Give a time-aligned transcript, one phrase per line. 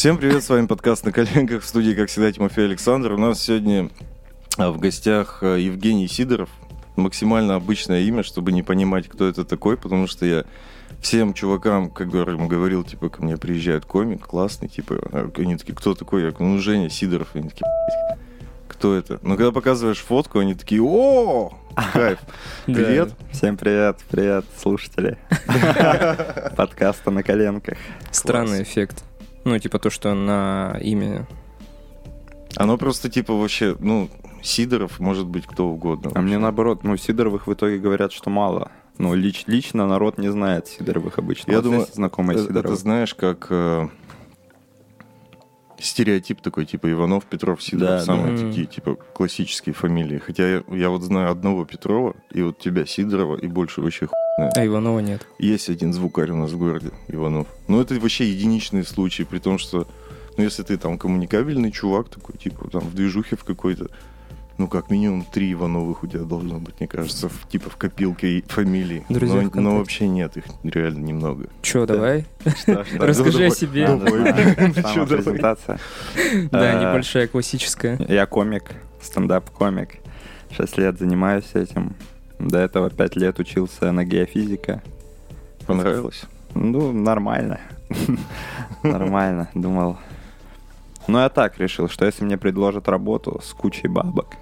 [0.00, 3.12] Всем привет, с вами подкаст «На коленках» в студии, как всегда, Тимофей Александр.
[3.12, 3.90] У нас сегодня
[4.56, 6.48] а, в гостях а, Евгений Сидоров.
[6.96, 10.46] Максимально обычное имя, чтобы не понимать, кто это такой, потому что я
[11.02, 16.22] всем чувакам, которым говорил, типа, ко мне приезжает комик, классный, типа, они такие, кто такой?
[16.22, 17.28] Я говорю, ну, Женя Сидоров.
[17.34, 18.18] Они такие, «Блядь,
[18.68, 19.18] кто это?
[19.20, 21.52] Но когда показываешь фотку, они такие, о,
[21.92, 22.20] кайф.
[22.64, 23.12] Привет.
[23.32, 25.18] Всем привет, привет, слушатели.
[26.56, 27.76] Подкаста на коленках.
[28.10, 29.04] Странный эффект.
[29.44, 31.26] Ну, типа то, что на имя...
[32.56, 34.08] Оно просто, типа, вообще, ну,
[34.42, 36.10] Сидоров может быть кто угодно.
[36.14, 38.70] А мне наоборот, ну, Сидоровых в итоге говорят, что мало.
[38.98, 41.50] Ну, лич, лично народ не знает Сидоровых обычно.
[41.52, 42.74] Я Вот думаю, знакомые это, Сидоровы.
[42.74, 43.88] это знаешь, как э,
[45.80, 48.46] стереотип такой, типа Иванов, Петров, Сидоров, Да, самые да.
[48.48, 50.18] такие, типа, классические фамилии.
[50.18, 54.16] Хотя я, я вот знаю одного Петрова, и вот тебя Сидорова, и больше вообще хуй.
[54.54, 55.26] А Иванова нет.
[55.38, 57.46] Есть один звукарь у нас в городе, Иванов.
[57.68, 59.86] Но это вообще единичные случаи, при том, что,
[60.36, 63.88] ну, если ты там коммуникабельный чувак такой, типа, там, в движухе в какой-то,
[64.60, 68.44] ну, как минимум три Ивановых у тебя должно быть, мне кажется, в, типа в копилке
[68.46, 69.06] фамилий.
[69.08, 71.46] Друзья но, но вообще нет, их реально немного.
[71.62, 72.26] Че, давай?
[72.40, 72.98] Что, что?
[73.06, 73.86] Расскажи о себе.
[73.86, 74.34] Давай.
[75.06, 75.78] презентация.
[76.50, 77.98] Да, Э, небольшая классическая.
[78.06, 79.96] Я комик, стендап-комик.
[80.54, 81.96] Шесть лет занимаюсь этим.
[82.38, 84.82] До этого пять лет учился на геофизика.
[85.66, 86.24] Понравилось?
[86.54, 87.60] Ну, нормально.
[88.82, 89.96] Нормально, думал.
[91.06, 94.36] Ну, я так решил, что если мне предложат работу с кучей бабок,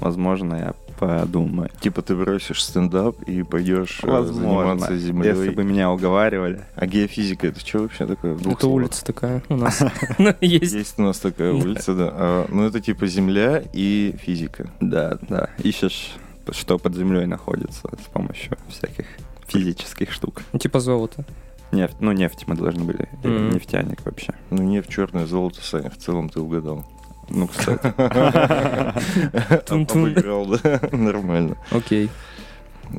[0.00, 1.70] возможно, я подумаю.
[1.80, 5.28] Типа ты бросишь стендап и пойдешь э, Возможно, заниматься землей.
[5.30, 6.62] если бы меня уговаривали.
[6.74, 8.34] А геофизика это что вообще такое?
[8.34, 8.64] Это словах?
[8.64, 9.80] улица такая у нас.
[10.18, 10.74] Ну, Есть.
[10.74, 12.10] Есть у нас такая улица, да.
[12.12, 14.70] А, ну это типа земля и физика.
[14.80, 15.50] Да, да.
[15.58, 16.16] Ищешь,
[16.50, 19.06] что под землей находится с помощью всяких
[19.46, 20.42] физических штук.
[20.52, 21.24] Ну, Типа золото.
[21.70, 23.08] Нефть, ну, нефть мы должны были.
[23.22, 23.50] Мгм.
[23.50, 24.34] Нефтяник вообще.
[24.50, 26.84] Ну нефть, черное золото, Саня, в целом ты угадал.
[27.30, 27.92] Ну, кстати.
[29.72, 30.80] Обыграл, да?
[30.92, 31.56] Нормально.
[31.70, 32.10] Окей.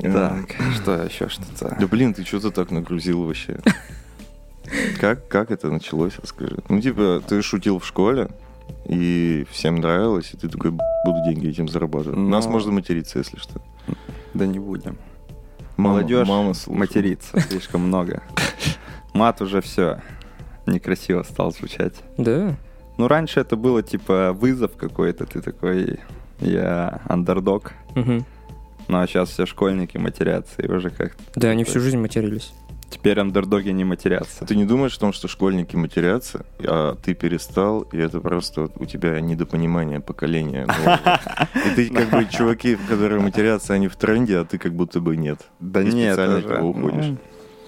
[0.02, 1.76] Так, что еще что-то?
[1.80, 3.60] Да блин, ты что-то так нагрузил вообще.
[5.00, 6.60] Как, как это началось, расскажи.
[6.70, 8.30] Ну, типа, ты шутил в школе,
[8.86, 12.18] и всем нравилось, и ты такой, «Б***ь, буду деньги этим зарабатывать.
[12.20, 12.30] Ну.
[12.30, 13.62] Нас можно материться, если что.
[14.36, 14.98] Да не будем.
[15.76, 16.80] Мама- Молодежь мама слушала.
[16.80, 18.22] матерится слишком много.
[19.16, 20.02] Мат уже все
[20.68, 21.96] некрасиво стал звучать.
[22.18, 22.56] Да.
[23.00, 26.02] Ну, раньше это было типа вызов какой-то, ты такой,
[26.42, 27.72] я андердог.
[27.96, 28.26] Мгм.
[28.90, 32.52] Ну, а сейчас все школьники матерятся, и уже как Да, они всю жизнь матерились.
[32.90, 34.46] Теперь андердоги не матерятся.
[34.46, 38.86] Ты не думаешь о том, что школьники матерятся, а ты перестал, и это просто у
[38.86, 40.66] тебя недопонимание поколения.
[40.66, 41.22] нового.
[41.72, 45.16] И ты как бы чуваки, которые матерятся, они в тренде, а ты как будто бы
[45.16, 45.40] нет.
[45.62, 47.18] Да нет, специально уходишь.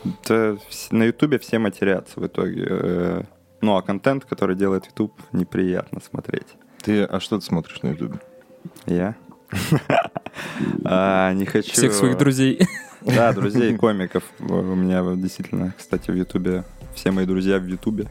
[0.03, 0.57] ну,
[0.91, 3.25] на Ютубе все матерятся в итоге.
[3.61, 6.47] Ну, а контент, который делает Ютуб, неприятно смотреть.
[6.81, 8.19] Ты, а что ты смотришь на ютубе?
[8.85, 9.15] Я?
[10.85, 11.73] А, Не хочу...
[11.73, 12.65] Всех своих друзей.
[13.01, 14.23] Да, друзей комиков.
[14.39, 16.63] У меня действительно, кстати, в Ютубе
[16.95, 18.07] все мои друзья в Ютубе.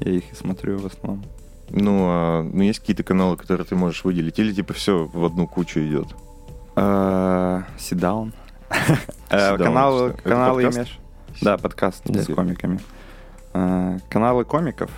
[0.00, 1.24] Я их и смотрю в основном.
[1.70, 4.38] Ну, а ну, есть какие-то каналы, которые ты можешь выделить?
[4.38, 6.06] Или типа все в одну кучу идет?
[6.76, 8.32] Down,
[9.28, 10.98] Каналы каналы имеешь?
[11.42, 12.80] Да, подкаст с комиками.
[13.58, 14.90] А, Каналы комиков?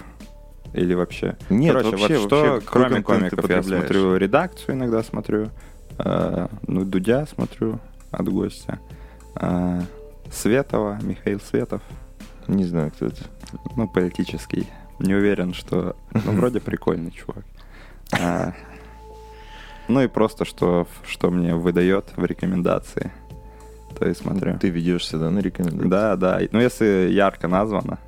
[0.74, 1.36] Или вообще?
[1.48, 5.48] Нет, Короче, вообще, вот что, вообще, кроме комиков, я смотрю редакцию иногда смотрю,
[5.98, 8.78] э, ну, Дудя смотрю от гостя,
[9.36, 9.80] э,
[10.30, 11.80] Светова, Михаил Светов,
[12.46, 13.24] Не знаю, кто это.
[13.76, 14.68] ну, политический.
[14.98, 15.96] Не уверен, что...
[16.12, 17.44] Ну, вроде прикольный чувак.
[18.12, 18.52] А,
[19.88, 23.10] ну и просто, что, что мне выдает в рекомендации,
[23.98, 24.58] то и смотрю.
[24.58, 25.88] Ты ведешься, да, на рекомендации?
[25.88, 26.40] Да, да.
[26.52, 27.98] Ну, если ярко названо.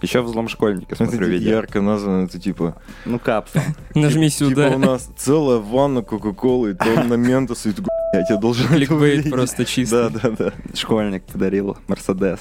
[0.00, 1.50] Еще в «Злом школьнике» Это смотрю видео.
[1.50, 2.76] ярко названо, это типа...
[3.04, 3.60] Ну, капсул.
[3.94, 4.78] Нажми Типа у сюда.
[4.78, 7.72] нас целая ванна Кока-Колы, и тонна Ментоса, и
[8.12, 8.90] я тебя должен Кликбейт
[9.24, 9.32] увидеть».
[9.32, 10.10] просто Да, чисто.
[10.10, 10.52] да, да.
[10.74, 12.38] Школьник подарил Мерседес.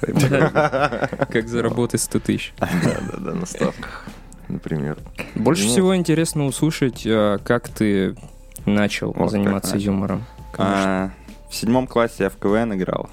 [0.00, 2.54] Как заработать 100 тысяч.
[2.58, 2.68] Да,
[3.12, 4.06] да, да, на ставках,
[4.48, 4.98] например.
[5.34, 8.16] Больше всего интересно услышать, а, как ты
[8.64, 10.24] начал заниматься юмором.
[10.56, 11.10] А,
[11.50, 13.08] В седьмом классе я в КВН играл.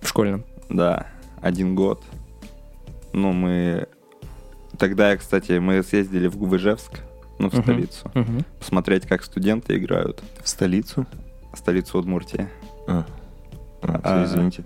[0.00, 0.44] В школьном.
[0.68, 1.06] Да,
[1.40, 2.02] один год.
[3.12, 3.86] Ну, мы...
[4.78, 7.00] Тогда, кстати, мы съездили в Губыжевск,
[7.38, 7.62] ну, в Мгм.
[7.62, 8.44] столицу, Мгм.
[8.58, 10.22] посмотреть, как студенты играют.
[10.42, 11.06] В столицу?
[11.54, 12.48] Столицу Удмуртии.
[12.88, 13.04] А,
[13.82, 14.24] А, А.
[14.24, 14.64] извините.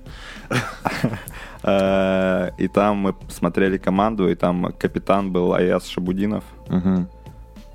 [1.62, 6.44] Э, И там мы смотрели команду, и там капитан был Аяс Шабудинов.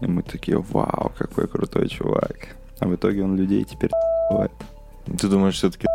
[0.01, 2.55] И мы такие, вау, какой крутой чувак.
[2.79, 3.91] А в итоге он людей теперь
[4.31, 4.51] бывает.
[5.19, 5.87] Ты думаешь, все-таки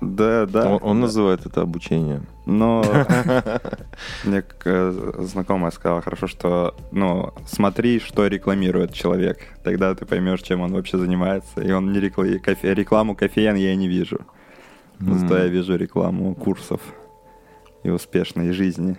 [0.00, 0.68] Да, да.
[0.70, 2.22] Он, он называет это обучение.
[2.46, 2.82] Но
[4.24, 9.38] мне э, знакомая сказала, хорошо, что ну, смотри, что рекламирует человек.
[9.62, 11.60] Тогда ты поймешь, чем он вообще занимается.
[11.60, 14.18] И он не рекла- кофе- рекламу кофеен я не вижу.
[14.98, 16.80] Но Зато я вижу рекламу курсов
[17.84, 18.96] и успешной жизни.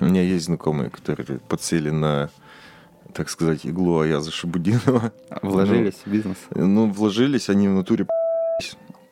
[0.00, 2.28] У меня есть знакомые, которые подсели на,
[3.14, 5.12] так сказать, иглу Аяза Шабудинова.
[5.42, 6.36] Вложились в бизнес.
[6.54, 8.06] Ну, вложились они в натуре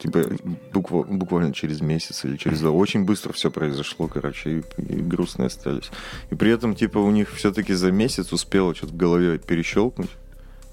[0.02, 0.18] типа
[0.72, 2.70] буква- буквально через месяц или через два.
[2.70, 5.90] Очень быстро все произошло, короче, и, и грустные остались.
[6.30, 10.10] И при этом, типа, у них все-таки за месяц успело что-то в голове перещелкнуть.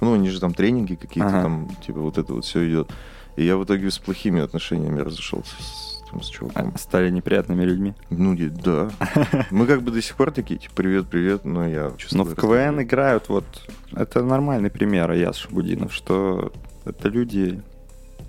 [0.02, 1.42] Ну, они же там тренинги какие-то, Ага.
[1.44, 2.90] там, типа, вот это вот все идет.
[3.36, 6.72] И я в итоге с плохими отношениями разошелся с, там, с чуваком.
[6.74, 7.94] А, Стали неприятными людьми.
[8.10, 8.90] Ну, да.
[9.52, 12.26] Мы как бы до сих пор такие, типа, привет-привет, но я Но чувствую...
[12.26, 13.46] в КВН играют вот...
[13.92, 16.52] Это нормальный пример Аяс Шабудинов, что
[16.86, 17.62] это люди,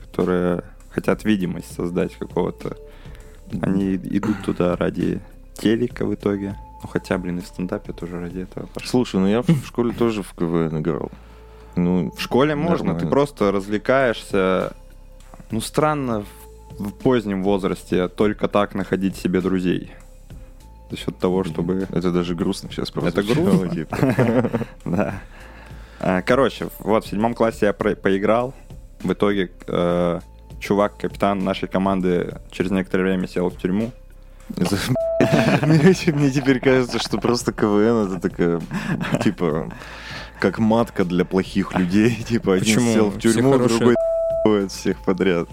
[0.05, 2.77] которые хотят видимость создать какого-то.
[3.63, 5.21] Они идут туда ради
[5.55, 6.57] телека в итоге.
[6.83, 8.89] Ну хотя, блин, и в стендапе тоже ради этого пошли.
[8.89, 11.11] Слушай, ну я в школе тоже в КВН играл.
[11.77, 13.01] Ну, В школе можно, Нормально.
[13.01, 14.73] ты просто развлекаешься.
[15.51, 16.25] Ну странно
[16.79, 19.93] в, позднем возрасте только так находить себе друзей.
[20.91, 23.21] За счет того, чтобы Это даже грустно сейчас просто.
[23.21, 23.71] Это грустно?
[24.85, 25.21] Да.
[26.01, 28.55] А, Короче, вот в седьмом классе я поиграл.
[29.03, 30.21] В итоге э,
[30.61, 33.91] чувак, капитан нашей команды, через некоторое время сел в тюрьму.
[34.57, 38.61] Мне теперь кажется, что просто КВН это такая,
[39.23, 39.73] типа,
[40.41, 42.15] как матка для плохих людей.
[42.29, 43.97] Типа, один сел в тюрьму, другой
[44.69, 45.49] всех подряд.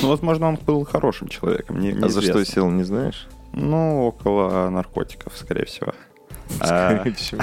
[0.00, 1.80] Ну, возможно, он был хорошим человеком.
[1.80, 3.28] Не, А за что сел, не знаешь?
[3.52, 5.92] Ну, около наркотиков, скорее всего.
[6.60, 7.42] А, Скорее всего.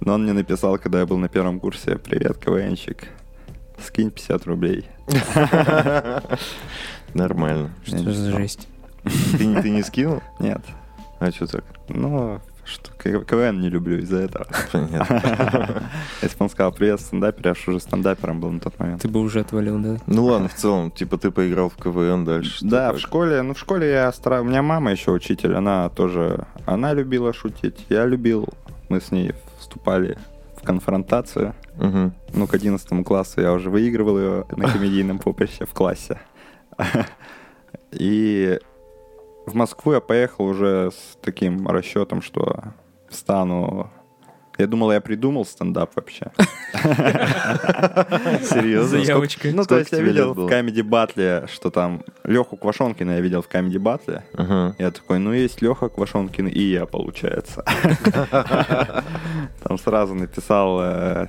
[0.00, 3.08] но он мне написал, когда я был на первом курсе, «Привет, КВНщик,
[3.84, 4.86] скинь 50 рублей».
[7.14, 7.70] Нормально.
[7.84, 8.68] Что за жесть?
[9.38, 10.22] Ты, не- ты не скинул?
[10.40, 10.60] Нет.
[11.20, 11.64] А что так?
[11.88, 12.92] Ну, что,
[13.24, 14.46] КВН не люблю из-за этого.
[14.70, 15.82] Понятно.
[16.22, 19.00] Если бы он сказал «Привет, стендапер», я ж уже стендапером был на тот момент.
[19.00, 19.96] Ты бы уже отвалил, да?
[20.06, 22.58] Ну ладно, в целом, типа, ты поиграл в КВН дальше.
[22.60, 24.42] Да, в школе, ну в школе я стара...
[24.42, 28.46] У меня мама еще учитель, она тоже, она любила шутить, я любил,
[28.90, 30.18] мы с ней вступали
[30.68, 31.54] конфронтацию.
[31.76, 32.12] Мгм.
[32.34, 36.20] Ну, к 11 классу я уже выигрывал ее на комедийном поприще в классе.
[37.92, 38.58] И
[39.46, 42.74] в Москву я поехал уже с таким расчетом, что
[43.08, 43.90] стану...
[44.58, 46.32] Я думал, я придумал стендап вообще.
[48.42, 48.98] Серьезно?
[48.98, 49.50] Заявочка.
[49.52, 53.46] Ну, то есть я видел в Comedy Battle, что там Леху Квашонкина я видел в
[53.48, 54.24] Comedy Battle.
[54.78, 57.64] Я такой, ну есть Леха Квашонкин и я, получается.
[59.62, 61.28] Там сразу написал э,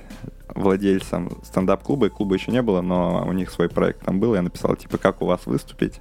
[0.54, 4.34] владельцам стендап-клуба, и клуба еще не было, но у них свой проект там был.
[4.34, 6.00] Я написал, типа, как у вас выступить?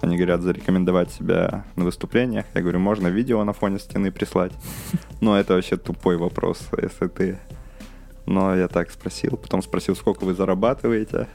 [0.00, 2.46] Они говорят, зарекомендовать себя на выступлениях.
[2.54, 4.52] Я говорю, можно видео на фоне стены прислать.
[5.20, 7.38] Но это вообще тупой вопрос, если ты...
[8.26, 9.36] Но я так спросил.
[9.36, 11.26] Потом спросил, сколько вы зарабатываете.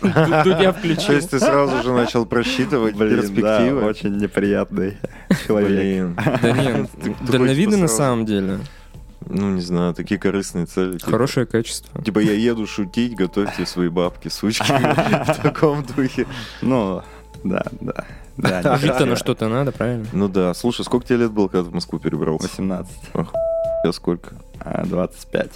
[0.00, 1.14] Дудя То включил.
[1.14, 3.82] есть ты сразу же начал просчитывать перспективы?
[3.84, 4.96] очень неприятный
[5.46, 5.70] человек.
[5.70, 6.16] Блин.
[6.42, 8.58] Да нет, Ты дальновидно на самом деле.
[9.26, 10.98] Ну, не знаю, такие корыстные цели.
[10.98, 11.10] типа.
[11.10, 12.00] Хорошее качество.
[12.04, 14.70] Типа я еду шутить, готовьте свои бабки, сучки.
[14.70, 16.26] В таком духе.
[16.62, 17.02] Ну,
[17.44, 18.04] да, да.
[18.36, 20.06] Да, Жить-то на что-то надо, правильно?
[20.12, 22.48] Ну да, слушай, сколько тебе лет было, когда ты в Москву перебрался?
[22.48, 22.92] 18,
[23.84, 24.34] Я сколько?
[24.60, 25.50] а, 25.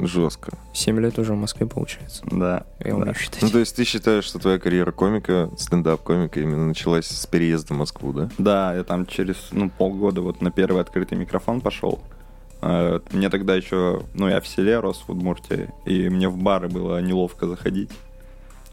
[0.00, 0.52] Жестко.
[0.72, 2.22] 7 лет уже в Москве получается.
[2.30, 2.64] Да.
[2.80, 2.96] Я да.
[2.96, 3.42] умею считать.
[3.42, 7.76] Ну, то есть ты считаешь, что твоя карьера комика, стендап-комика именно началась с переезда в
[7.76, 8.30] Москву, да?
[8.38, 12.00] Да, я там через ну, полгода вот на первый открытый микрофон пошел.
[12.62, 16.68] Э, Мне тогда еще, ну, я в селе рос в Удмуртии, и мне в бары
[16.68, 17.90] было неловко заходить.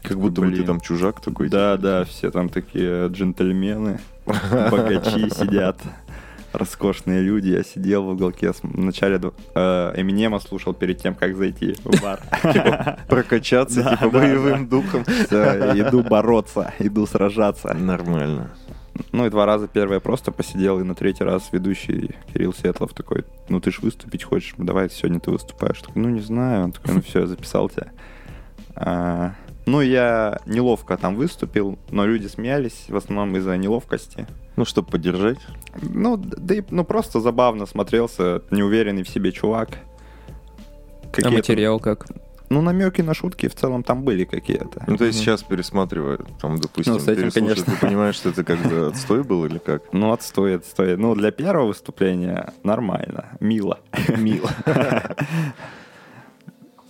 [0.02, 0.66] Как будто бы ты Блин.
[0.66, 1.48] там чужак такой.
[1.48, 1.82] Да, типа.
[1.82, 5.80] да, все там такие джентльмены, богачи сидят,
[6.52, 7.48] роскошные люди.
[7.48, 9.20] Я сидел в уголке, с- вначале
[9.54, 12.20] э, Эминема слушал перед тем, как зайти в бар.
[13.08, 15.02] Прокачаться, Да, типа, боевым духом.
[15.02, 17.74] Иду бороться, иду сражаться.
[17.74, 18.50] Нормально.
[19.12, 23.24] Ну и два раза первое просто посидел, и на третий раз ведущий Кирилл Светлов такой,
[23.48, 25.80] ну ты ж выступить хочешь, давай сегодня ты выступаешь.
[25.80, 26.64] Такой, ну не знаю.
[26.64, 27.92] Он такой, ну все, я записал тебя.
[29.68, 34.26] А, ну я неловко там выступил, но люди смеялись в основном из-за неловкости.
[34.56, 35.38] Ну, чтобы поддержать.
[35.82, 39.68] Ну, да и ну, просто забавно смотрелся, неуверенный в себе чувак.
[41.04, 42.06] А Какие-то- материал как?
[42.50, 44.82] Ну, намеки на шутки в целом там были какие-то.
[44.86, 47.64] Ну, то есть сейчас пересматривая, там, допустим, Ну, с этим, конечно.
[47.64, 49.82] ты понимаешь, что это как бы отстой был или как?
[49.92, 50.96] Ну, отстой, отстой.
[50.96, 53.80] Ну, для первого выступления нормально, мило.
[54.16, 54.50] Мило.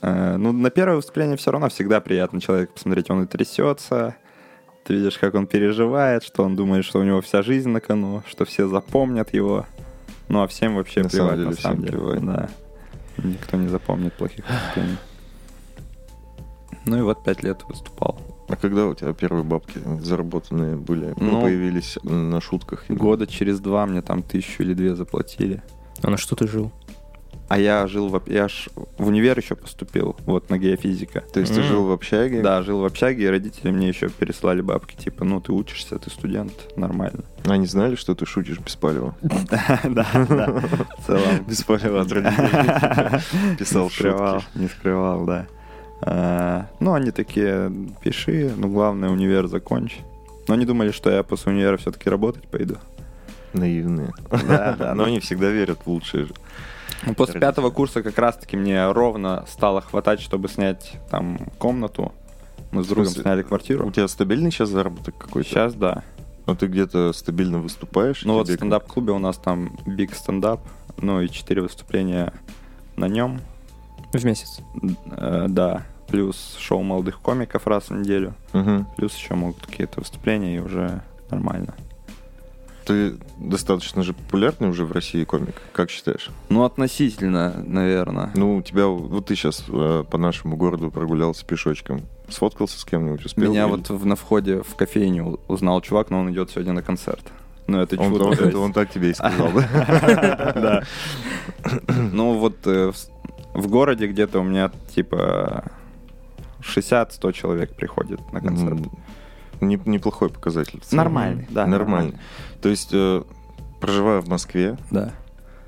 [0.02, 3.11] Э, Ну, на первое выступление все равно всегда приятно человек посмотреть.
[3.11, 4.17] Он и трясется,
[4.85, 8.23] Ты видишь, как он переживает, что он думает, что у него вся жизнь на кону,
[8.26, 9.67] что все запомнят его.
[10.28, 11.99] Ну, а всем вообще На плевать, самом деле на самом всем деле.
[11.99, 12.25] плевать.
[12.25, 12.49] Да.
[13.23, 14.97] Никто не запомнит плохих выступлений.
[16.87, 18.19] Ну и вот пять лет выступал.
[18.49, 21.12] А когда у тебя первые бабки заработанные были?
[21.19, 22.85] Ну, появились на шутках?
[22.88, 25.62] Года через два мне там тысячу или две заплатили.
[26.02, 26.71] А на что ты жил?
[27.49, 28.23] А я жил в...
[28.26, 31.23] Я ж в универ еще поступил, вот на геофизика.
[31.33, 31.67] То есть ты М.
[31.67, 32.43] жил в общаге?
[32.43, 36.11] Да, жил в общаге, и родители мне еще переслали бабки, типа, ну, ты учишься, ты
[36.11, 37.25] студент, нормально.
[37.47, 39.14] Они знали, что ты шутишь без палева?
[39.23, 40.07] Да, да,
[40.99, 41.45] в целом.
[41.49, 43.57] Без палева от родителей.
[43.59, 44.45] Писал шутки.
[44.59, 45.47] не скрывал, да.
[46.02, 49.97] А, Ну, они такие, пиши, ну, главное, универ закончи.
[50.49, 52.76] Но они думали, что я после универа все-таки работать пойду.
[53.55, 54.12] Наивные.
[54.31, 54.95] Да, да.
[54.95, 56.26] Но они всегда верят в лучшее.
[57.07, 62.12] Ну, после пятого курса как раз-таки мне ровно стало хватать, чтобы снять там комнату.
[62.71, 63.90] Мы с другом смысле, сняли У квартиру.
[63.90, 65.49] тебя стабильный сейчас заработок какой-то?
[65.49, 66.02] Сейчас, да.
[66.47, 68.25] Но ты где-то стабильно выступаешь?
[68.25, 70.61] Ну вот в стендап-клубе у нас там биг стендап,
[70.97, 72.33] ну и четыре выступления
[72.97, 73.40] на нем.
[74.12, 74.61] В месяц.
[75.11, 78.35] Э, да, плюс шоу молодых комиков раз в неделю.
[78.52, 78.87] Мгм.
[78.97, 81.75] Плюс еще могут какие-то выступления, и уже нормально.
[82.88, 86.30] Ты достаточно же популярный уже в России комик, как считаешь?
[86.49, 88.30] Ну, относительно, наверное.
[88.35, 92.00] Ну, у тебя, вот ты сейчас по нашему городу прогулялся пешочком.
[92.30, 93.50] Сфоткался с кем-нибудь, успел?
[93.50, 96.83] Меня Или- вот в- на входе в кофейню узнал чувак, но он идет сегодня на
[96.83, 97.21] концерт.
[97.66, 98.25] Ну, это Он, чудо.
[98.25, 100.52] он- это он так тебе и сказал, да?
[100.54, 100.83] Да.
[102.12, 105.64] Ну, вот э, в, в городе где-то у меня, типа,
[106.62, 108.78] 60-100 человек приходит на концерт.
[109.61, 110.81] Не- Неплохой показатель.
[110.93, 111.67] Нормальный, да.
[111.67, 112.15] Нормальный.
[112.62, 113.23] То есть, э,
[113.81, 115.12] проживая в Москве, Да.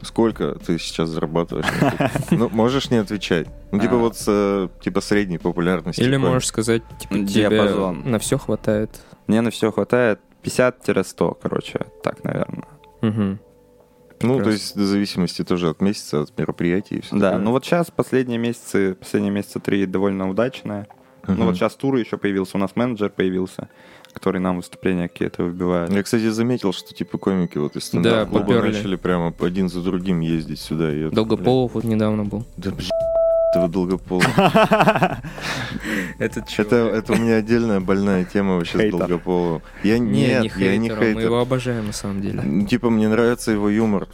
[0.03, 1.67] сколько ты сейчас зарабатываешь?
[2.31, 3.49] Ну, можешь не отвечать.
[3.73, 3.99] Ну, типа А.
[3.99, 6.01] вот с, э, типа средней популярности.
[6.01, 8.01] Или можешь сказать, типа, Диапазон.
[8.03, 9.01] тебе на все хватает.
[9.27, 12.65] Мне на все хватает 50-100, короче, так, наверное.
[14.23, 17.65] Ну, то есть, в зависимости тоже от месяца, от мероприятий и все Да, ну вот
[17.65, 20.87] сейчас последние месяцы, последние месяца три довольно удачные.
[21.27, 23.69] Ну вот сейчас тур еще появился, у нас менеджер появился,
[24.13, 25.91] который нам выступления какие-то выбивает.
[25.93, 28.73] Я, кстати, заметил, что типа комики вот из Да, стендап-клуба попёрли.
[28.73, 30.93] начали прямо один за другим ездить сюда.
[30.93, 32.39] и я такой, Долгополов вот недавно был.
[32.39, 32.91] блин, Да, блин,
[33.53, 35.21] этого Долгополова.
[36.19, 38.99] Этот Это, это у меня отдельная больная тема вообще с Хейтер.
[38.99, 39.63] Долгополовым.
[39.83, 42.43] Я Не, нет, не я хейтер, мы его обожаем на самом деле.
[42.43, 44.09] Ну, Типа, мне нравится его юмор.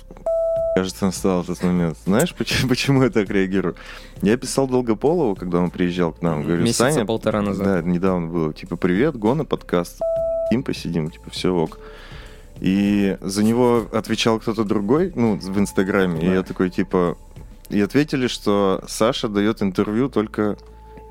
[0.76, 1.97] Кажется, настал этот момент.
[2.04, 3.76] Знаешь, почему, почему я так реагирую?
[4.21, 6.42] Я писал Долгополову, когда он приезжал к нам.
[6.42, 7.64] Говорю, Месяца Саня, полтора назад.
[7.64, 8.52] Да, недавно было.
[8.52, 9.99] Типа, привет, Гона, подкаст.
[10.50, 11.78] Им посидим, типа, все ок.
[12.61, 16.21] И за него отвечал кто-то другой, ну, в Инстаграме.
[16.21, 16.35] И Да.
[16.35, 17.16] я такой, типа...
[17.71, 20.59] И ответили, что Саша дает интервью только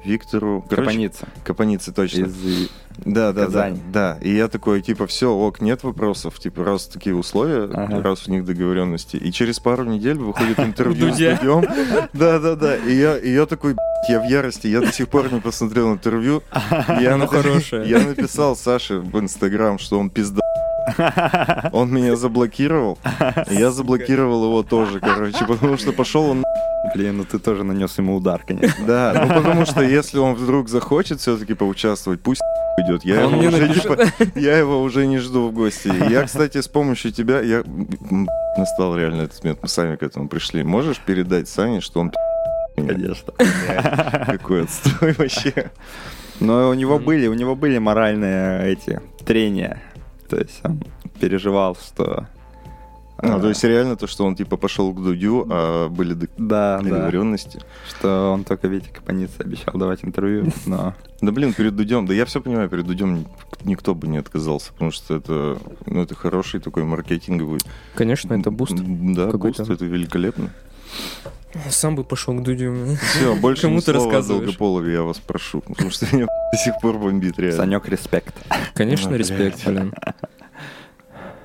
[0.06, 0.66] Виктору...
[0.70, 1.28] Короче, Капаница.
[1.44, 2.26] Капанице, точно.
[2.26, 3.82] Из Да, да, да, Казани.
[3.92, 4.18] да.
[4.22, 6.40] И я такой, типа, все, ок, нет вопросов.
[6.40, 8.02] Типа, раз такие условия, Ага.
[8.02, 9.18] раз в них договоренности.
[9.18, 11.18] И через пару недель выходит интервью У с.
[11.18, 11.66] Дудем.
[12.14, 12.76] Да, да, да.
[12.78, 14.68] И я, и я такой, «Б***ь, я в ярости.
[14.68, 16.42] Я до сих пор не посмотрел интервью.
[17.02, 17.90] Я, Ну, хорошее.
[17.90, 20.42] я написал Саше в Инстаграм, что он пизда.
[21.72, 22.98] Он меня заблокировал.
[23.50, 26.44] Я заблокировал его тоже, короче, потому что пошел он
[26.94, 28.86] Блин, ну ты тоже нанес ему удар, конечно.
[28.86, 32.42] да, ну потому что если он вдруг захочет все-таки поучаствовать, пусть
[32.78, 33.04] идет.
[33.04, 33.98] Я, его уже, типа,
[34.36, 35.92] я его уже не жду в гости.
[36.10, 37.64] Я, кстати, с помощью тебя, я
[38.58, 40.64] настал реально этот момент, мы сами к этому пришли.
[40.64, 42.12] Можешь передать Сане, что он
[42.76, 43.34] Конечно.
[44.26, 45.72] какой отстой вообще?
[46.40, 49.82] Но у него были, у него были моральные эти трения.
[50.30, 50.82] То есть он
[51.20, 52.28] переживал, что...
[53.18, 56.28] А, э, то есть реально то, что он типа пошел к Дудю, а были да,
[56.38, 57.62] да, договоренности.
[57.88, 60.94] что он только Вите Капанице обещал давать интервью, но...
[61.22, 63.28] Да блин, перед Дудем, да я все понимаю, перед Дудем ни-
[63.64, 67.62] никто бы не отказался, потому что это, ну, это хороший такой маркетинговый.
[67.96, 68.74] Конечно, это буст.
[68.76, 70.50] Да, буст, это великолепно.
[71.70, 72.98] Сам бы пошел к Дудю.
[73.02, 74.22] Все, больше Кому ни слова?
[74.22, 77.58] Долгополове я вас прошу, потому что меня до сих пор бомбит реально.
[77.58, 78.36] Санек, респект.
[78.74, 79.94] Конечно, Ну, респект, блин.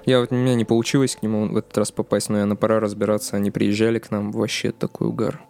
[0.07, 2.81] Я вот, у меня не получилось к нему в этот раз попасть, но наверное, пора
[2.81, 3.37] разбираться.
[3.37, 5.41] Они приезжали к нам, вообще такой угар.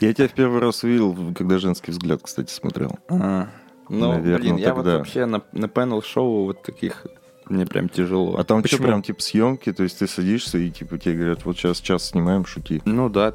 [0.00, 2.98] Я тебя в первый раз увидел, когда женский взгляд, кстати, смотрел.
[3.08, 3.48] А,
[3.88, 4.98] Ну, блин, я вот тогда.
[4.98, 7.06] вообще на, на панел-шоу вот таких
[7.48, 8.36] мне прям тяжело.
[8.36, 8.88] А там что, Почему?
[8.88, 12.44] прям типа съемки, то есть ты садишься и типа тебе говорят, вот сейчас час снимаем,
[12.44, 12.82] шути.
[12.84, 13.32] Ну да,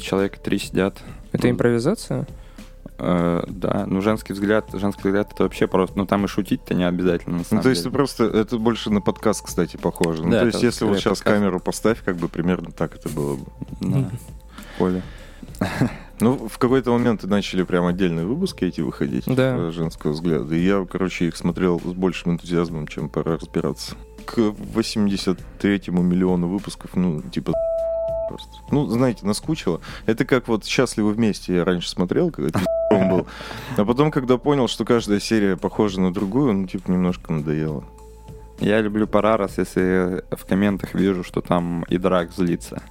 [0.00, 0.98] человек три сидят.
[1.32, 2.26] Это Ну, импровизация?
[2.98, 6.84] э, да, ну женский взгляд, женский взгляд это вообще просто, ну там и шутить-то не
[6.84, 7.94] обязательно на Ну, самом то есть ты деле.
[7.96, 10.24] просто, это больше на подкаст, кстати, похоже.
[10.24, 11.36] Ну, Да, то есть это если вот сейчас подкаст.
[11.38, 13.44] камеру поставь, как бы примерно так это было бы.
[13.80, 14.10] Да.
[14.78, 15.02] Коля.
[16.20, 19.54] Ну, в какой-то момент начали прям отдельные выпуски эти выходить Да.
[19.56, 20.52] э, женского взгляда.
[20.52, 23.94] И я, короче, их смотрел с большим энтузиазмом, чем пора разбираться.
[24.26, 27.52] К 83-му миллиону выпусков, ну, типа
[28.28, 28.50] просто.
[28.70, 29.80] Ну, знаете, наскучило.
[30.06, 33.26] Это как вот «Счастливы вместе» я раньше смотрел, когда он был.
[33.76, 37.84] А потом, когда понял, что каждая серия похожа на другую, ну, типа, немножко надоело.
[38.60, 42.82] Я люблю Парарас, если в комментах вижу, что там и драк злится.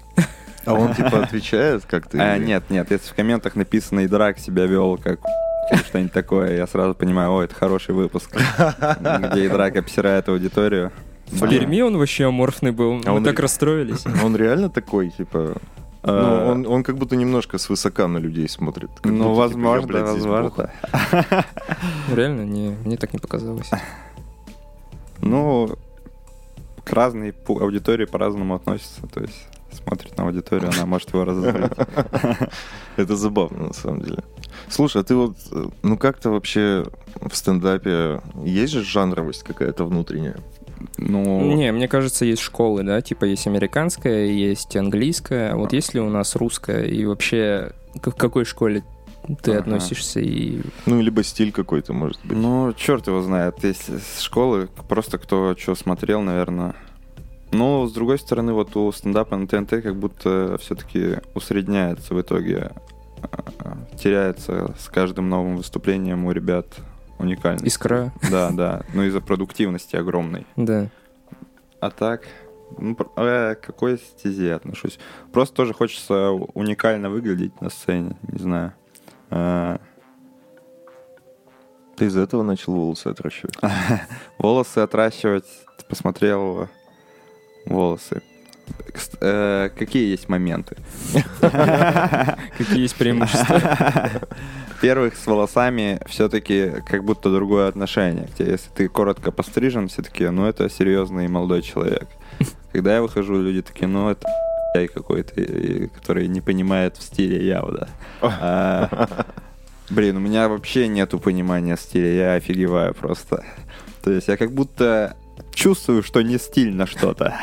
[0.65, 2.17] А он, типа, отвечает как-то?
[2.19, 5.19] А, нет, нет, если в комментах написано и драк себя вел как
[5.87, 8.29] что-нибудь такое, я сразу понимаю, о, это хороший выпуск,
[8.99, 10.91] где и драк обсирает аудиторию.
[11.27, 13.01] В Перми он вообще аморфный был.
[13.05, 14.05] А Мы он так ре- расстроились.
[14.23, 15.55] Он реально такой, типа...
[16.03, 18.89] Ну, Э, он, он как будто немножко свысока на людей смотрит.
[19.01, 20.71] Как Ну, будто, типа, я, возможно, блядь, возможно.
[22.15, 23.69] Реально, не, мне так не показалось.
[25.21, 25.69] Ну,
[26.85, 29.05] к разной аудитории по-разному относится.
[29.07, 31.71] То есть смотрит на аудиторию, она может его разозлить.
[32.95, 34.23] Это забавно, на самом деле.
[34.69, 35.35] Слушай, а ты вот,
[35.83, 36.85] ну как-то вообще
[37.21, 40.37] в стендапе есть же жанровость какая-то внутренняя?
[40.97, 45.93] Ну, Не, мне кажется, есть школы, да, типа есть американская, есть английская, а вот есть
[45.93, 48.83] ли у нас русская, и вообще к какой школе
[49.41, 49.59] ты Ага.
[49.61, 52.37] относишься, и Ну, либо стиль какой-то, может быть.
[52.37, 53.55] Ну, черт его знает.
[53.63, 56.75] Если с школы, просто кто что смотрел, наверное.
[57.51, 62.71] Ну, с другой стороны, вот у стендапа на ТНТ как будто все-таки усредняется в итоге.
[63.23, 66.67] э, Теряется с каждым новым выступлением у ребят
[67.19, 67.65] уникальность.
[67.65, 68.81] искра, Да, да.
[68.93, 70.45] Ну, из-за продуктивности огромной.
[70.55, 70.89] да.
[71.79, 72.23] А так,
[72.79, 74.97] ну, э, к какой стезе отношусь?
[75.31, 78.73] Просто тоже хочется уникально выглядеть на сцене, не знаю.
[79.29, 79.77] Э,
[81.95, 83.55] Ты из этого начал волосы отращивать?
[84.39, 85.45] Волосы отращивать,
[85.87, 86.67] посмотрел
[87.65, 88.21] волосы.
[89.21, 90.77] Э, какие есть моменты?
[92.57, 93.61] Какие есть преимущества?
[94.81, 98.51] Первых с волосами все-таки как будто другое отношение к тебе.
[98.51, 102.07] Если ты коротко пострижен, все таки ну это серьезный молодой человек.
[102.71, 104.27] Когда я выхожу, люди такие, ну это
[104.93, 105.33] какой-то,
[105.95, 107.87] который не понимает в стиле явно.
[108.21, 109.25] А,
[109.89, 113.45] Блин, у меня вообще нету понимания стиля, я офигеваю просто.
[114.03, 115.15] То есть я как будто
[115.57, 117.35] чувствую, что не стильно что-то,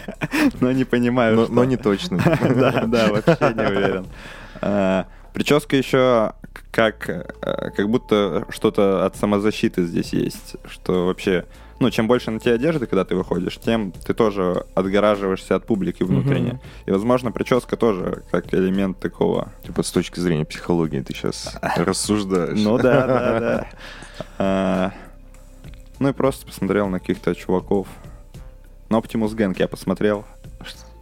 [0.60, 1.54] но не понимаю, Но, что.
[1.54, 2.18] но не точно.
[2.54, 4.06] Да, да, вообще не уверен.
[4.60, 6.32] А, Прическа еще
[6.70, 7.24] как, э,
[7.76, 11.44] как будто что-то от самозащиты здесь есть, что вообще,
[11.80, 16.04] ну, чем больше на тебе одежды, когда ты выходишь, тем ты тоже отгораживаешься от публики
[16.04, 16.52] внутренне.
[16.52, 16.60] Мгм.
[16.86, 19.48] И, возможно, прическа тоже как элемент такого.
[19.64, 22.60] Типа с точки зрения психологии ты сейчас рассуждаешь.
[22.60, 23.66] Ну да, да,
[24.38, 24.94] да.
[26.04, 27.88] Ну и просто посмотрел на каких-то чуваков.
[28.90, 30.26] На Optimus Gang я посмотрел.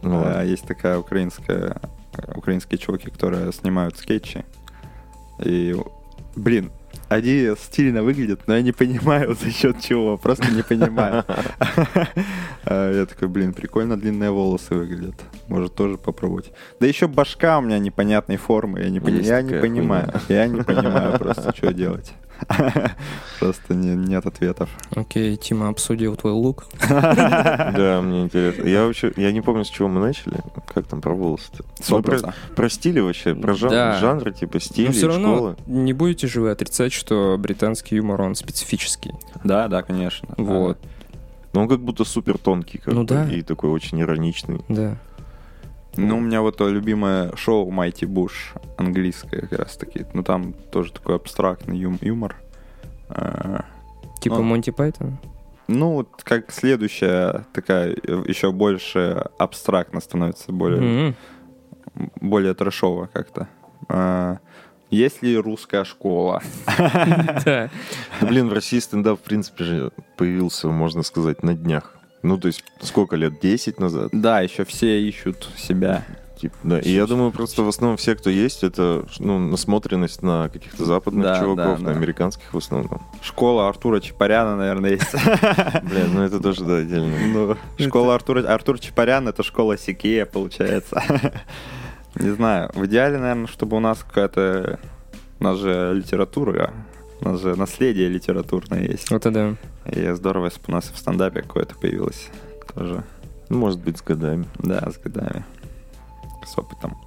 [0.01, 0.41] Ну, А, ладно.
[0.45, 1.75] Есть такая украинская,
[2.33, 4.45] украинские чуваки, которые снимают скетчи.
[5.43, 5.75] И,
[6.37, 6.71] блин,
[7.09, 10.17] они стильно выглядят, но я не понимаю, за счет чего.
[10.17, 11.25] Просто не понимаю.
[12.63, 15.15] А Я такой, блин, прикольно длинные волосы выглядят.
[15.49, 16.53] Может, тоже попробовать.
[16.79, 18.79] Да еще башка у меня непонятной формы.
[18.79, 20.13] Я не, понимаю.
[20.29, 22.13] Я не понимаю просто, что делать.
[23.39, 24.69] Просто не- нет ответов.
[24.95, 26.65] Окей, Тима обсудил твой лук.
[26.89, 28.63] Да, мне интересно.
[28.67, 30.37] Я вообще, я не помню, с чего мы начали.
[30.73, 31.63] Как там про волосы-то?
[31.89, 32.01] Мы
[32.55, 33.99] про, стили вообще, про жан- Да.
[33.99, 35.55] жанры, типа стили, Но все равно школы.
[35.67, 39.11] не будете же вы отрицать, что британский юмор, он специфический.
[39.43, 40.29] Да, да, конечно.
[40.37, 40.77] Вот,
[41.53, 43.29] Но он как будто супер тонкий, как Ну да.
[43.29, 44.61] и такой очень ироничный.
[44.69, 44.97] да.
[45.95, 50.05] Ну, у меня вот то любимое шоу Майти Буш, английское как раз таки.
[50.13, 52.35] Ну, там тоже такой абстрактный юм- юмор.
[53.09, 53.65] А,
[54.19, 54.41] Типа А.
[54.41, 55.17] Монти Пайтон?
[55.67, 61.15] Ну, вот как следующая такая э, еще больше абстрактно становится, более, Мгм.
[62.21, 63.47] более трэшово как-то.
[63.89, 64.37] А,
[64.89, 66.41] Есть ли русская школа?
[66.77, 67.69] Да.
[68.21, 71.92] Да, блин, в России стендап, в принципе, же появился, можно сказать, на днях.
[72.23, 73.39] Ну, то есть, сколько лет?
[73.41, 74.09] 10 назад?
[74.13, 76.05] Да, еще все ищут себя.
[76.37, 76.79] Типа, да.
[76.79, 81.23] И я думаю, просто в основном все, кто есть, это ну, насмотренность на каких-то западных
[81.23, 81.97] Да, чуваков, да, на да.
[81.97, 83.01] американских в основном.
[83.21, 85.13] Школа Артура Чапаряна, наверное, есть.
[85.83, 87.13] Блин, ну это тоже, да, отдельно.
[87.27, 88.41] Ну, школа Артура...
[88.41, 91.01] Артур Чапарян— это школа Сикея, получается.
[92.15, 92.71] Не знаю.
[92.73, 94.79] В идеале, наверное, чтобы у нас какая-то...
[95.39, 96.73] У нас же литература,
[97.23, 99.09] у нас же наследие литературное есть.
[99.11, 99.55] Вот это
[99.91, 102.29] И здорово, если бы у нас в стендапе какое-то появилось.
[102.73, 103.03] Тоже,
[103.49, 104.45] Ну, может быть, с годами.
[104.59, 105.45] да, с годами.
[106.45, 106.97] С опытом.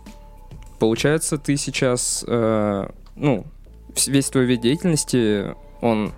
[0.79, 3.47] Получается, ты сейчас, э, ну,
[4.07, 6.13] весь твой вид деятельности, он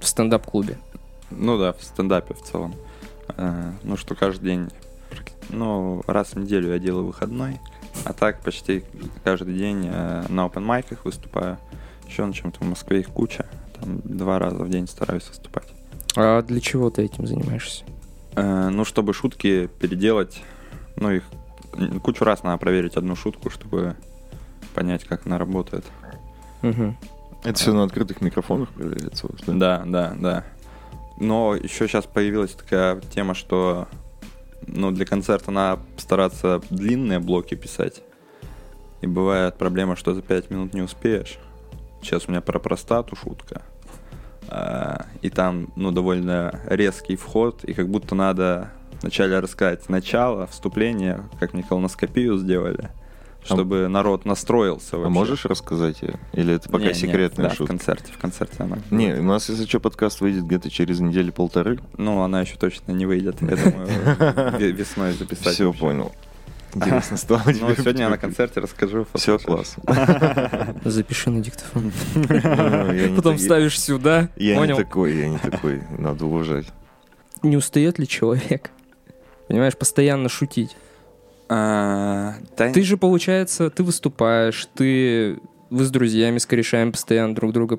[0.00, 0.78] в стендап-клубе.
[1.30, 2.74] Ну да, в стендапе в целом.
[3.36, 4.68] Э, Ну, что каждый день,
[5.48, 7.58] ну, раз в неделю я делаю выходной.
[8.04, 8.84] А так почти
[9.24, 11.58] каждый день э, на open майках выступаю.
[12.12, 13.46] Еще на чем-то в Москве их куча.
[13.80, 15.68] Там два раза в день стараюсь выступать.
[16.14, 17.84] А для чего ты этим занимаешься?
[18.36, 20.42] Э, ну, чтобы шутки переделать,
[20.96, 21.22] ну, их
[22.02, 23.96] кучу раз надо проверить одну шутку, чтобы
[24.74, 25.86] понять, как она работает.
[26.60, 26.98] Мгм.
[27.44, 29.28] Это все на открытых микрофонах проверяется?
[29.46, 30.44] Да, да, да.
[31.18, 33.88] Но еще сейчас появилась такая тема, что
[34.66, 38.02] ну, для концерта надо стараться длинные блоки писать.
[39.00, 41.38] И бывает проблема, что за 5 минут не успеешь.
[42.02, 43.62] Сейчас у меня про простату шутка.
[44.48, 51.22] А, И там, ну, довольно резкий вход, и как будто надо вначале рассказать начало, вступление,
[51.40, 52.90] как мне колоноскопию сделали,
[53.44, 55.12] чтобы народ настроился А вообще.
[55.12, 56.14] можешь рассказать ее?
[56.32, 57.72] Или это пока Не, секретная да, в шутка?
[57.72, 58.78] концерте, в концерте она.
[58.90, 61.78] Не, у нас, если что, подкаст выйдет где-то через недели-полторы.
[61.96, 63.40] Ну, она еще точно не выйдет.
[63.40, 63.86] Я думаю,
[64.58, 65.54] ве- весной записать.
[65.54, 66.12] Все, понял.
[66.74, 69.06] Интересно стало Ну, сегодня я на концерте расскажу.
[69.14, 69.76] Все класс.
[70.84, 71.92] Запиши на диктофон.
[72.14, 74.28] Ну, Потом ставишь сюда.
[74.36, 75.82] Я не такой, я не такой.
[75.98, 76.66] Надо уважать.
[77.42, 78.70] Не устает ли человек?
[79.48, 80.76] Понимаешь, постоянно шутить.
[81.48, 85.38] А, Ты же, получается, ты выступаешь, ты...
[85.68, 87.78] Вы с друзьями, с корешами постоянно друг друга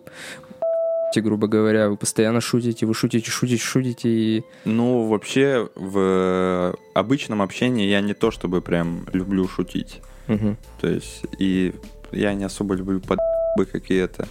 [1.13, 4.43] те, грубо говоря, вы постоянно шутите, вы шутите, шутите, шутите, и...
[4.65, 10.02] Ну, вообще, в обычном общении я не то чтобы прям люблю шутить.
[10.28, 10.58] Мгм.
[10.82, 11.73] То есть, и
[12.12, 14.28] я не особо люблю подбы какие-то.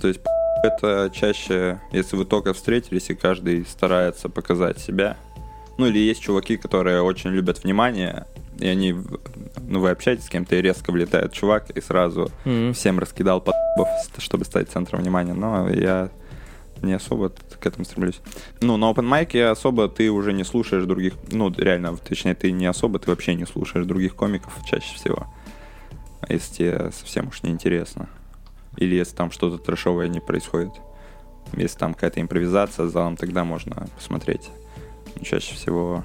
[0.00, 0.20] То есть,
[0.62, 5.16] это чаще, если вы только встретились, и каждый старается показать себя.
[5.78, 8.26] Ну, или есть чуваки, которые очень любят внимание,
[8.58, 8.94] и они,
[9.60, 12.72] ну, вы общаетесь с кем-то, и резко влетает чувак, и сразу Мгм.
[12.72, 13.88] всем раскидал подбов,
[14.18, 15.34] чтобы стать центром внимания.
[15.34, 16.10] Но я
[16.82, 18.20] не особо к этому стремлюсь.
[18.60, 22.66] Ну, на open mic особо ты уже не слушаешь других, ну, реально, точнее, ты не
[22.66, 25.26] особо, ты вообще не слушаешь других комиков чаще всего.
[26.28, 28.08] Если тебе совсем уж не интересно.
[28.76, 30.72] Или если там что-то трэшовое не происходит.
[31.54, 34.50] Если там какая-то импровизация с залом, тогда можно посмотреть.
[35.14, 36.04] Но чаще всего,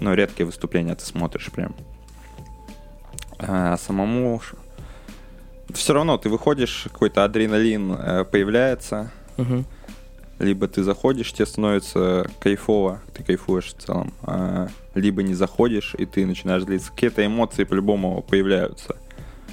[0.00, 1.74] ну, редкие выступления ты смотришь прям.
[3.38, 4.40] А самому
[5.72, 9.64] все равно ты выходишь, какой-то адреналин э, появляется, Мгм.
[10.38, 16.06] либо ты заходишь, тебе становится кайфово, ты кайфуешь в целом, а, либо не заходишь, и
[16.06, 16.90] ты начинаешь злиться.
[16.90, 18.96] Какие-то эмоции по-любому появляются.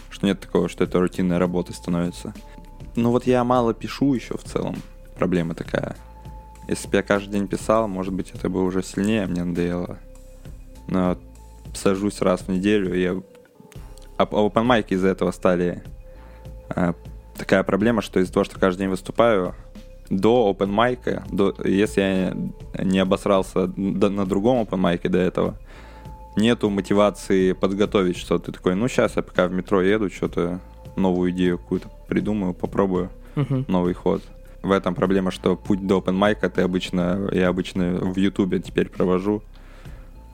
[0.10, 2.34] Что нет такого, что это рутинная работа становится.
[2.96, 4.76] Ну вот я мало пишу еще в целом.
[5.18, 5.96] Проблема такая.
[6.68, 9.98] Если бы я каждый день писал, может быть, это бы уже сильнее мне надоело.
[10.88, 11.17] Но
[11.74, 13.12] сажусь раз в неделю, и я...
[14.17, 15.84] Open mic из-за этого стали
[16.69, 16.93] а,
[17.38, 19.56] такая проблема, что из-за того, что каждый день выступаю,
[20.10, 25.56] до open mic, до, если я не обосрался до- на другом open mic до этого,
[26.38, 28.45] нету мотивации подготовить что-то.
[28.45, 30.62] Ты такой, ну сейчас я пока в метро еду, что-то
[30.95, 33.65] новую идею какую-то придумаю, попробую Мгм.
[33.67, 34.21] новый ход.
[34.62, 38.88] В этом проблема, что путь до open mic ты обычно, я обычно в ютубе теперь
[38.89, 39.43] провожу.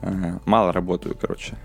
[0.02, 1.56] Э, Мало работаю, короче.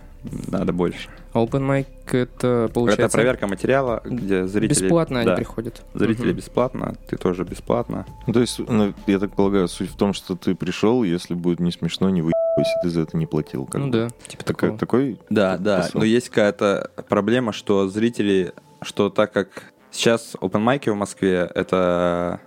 [0.47, 1.09] Надо больше.
[1.31, 3.05] А Open mic это получается...
[3.05, 4.83] Это проверка материала, где зрители...
[4.83, 5.35] Бесплатно они Да.
[5.35, 5.83] приходят.
[5.93, 6.37] Зрители Мгм.
[6.37, 8.05] бесплатно, ты тоже бесплатно.
[8.25, 11.59] Ну, то есть, ну, я так полагаю, суть в том, что ты пришел, если будет
[11.59, 13.65] не смешно, не выебайся, ты за это не платил.
[13.65, 13.91] как Ну бы.
[13.91, 14.79] да, типа Такой, такого.
[14.79, 15.63] такой Да, Посыл.
[15.63, 15.89] да.
[15.93, 22.41] Но есть какая-то проблема, что зрители, что так как сейчас open майки в Москве, это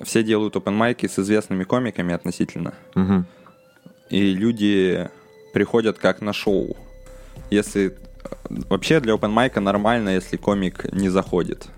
[0.00, 2.72] все делают open майки с известными комиками относительно.
[2.94, 3.26] Мгм.
[4.10, 5.10] И люди
[5.56, 6.76] приходят как на шоу.
[7.48, 7.96] Если
[8.68, 11.68] вообще для open майка нормально, если комик не заходит.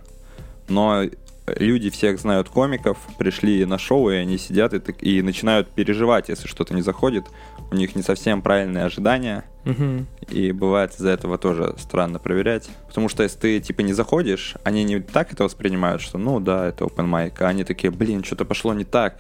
[0.69, 1.05] Но
[1.47, 6.29] люди всех знают комиков, пришли на шоу, и они сидят и, так- и начинают переживать,
[6.29, 7.27] если что-то не заходит.
[7.71, 9.45] У них не совсем правильные ожидания.
[9.65, 10.09] Мгм.
[10.29, 12.69] И бывает из-за этого тоже странно проверять.
[12.89, 16.67] Потому что если ты типа не заходишь, они не так это воспринимают, что ну да,
[16.67, 19.19] это open mic, а они такие, блин, что-то пошло не так.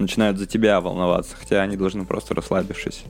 [0.00, 3.04] Начинают за тебя волноваться, хотя они должны просто расслабившись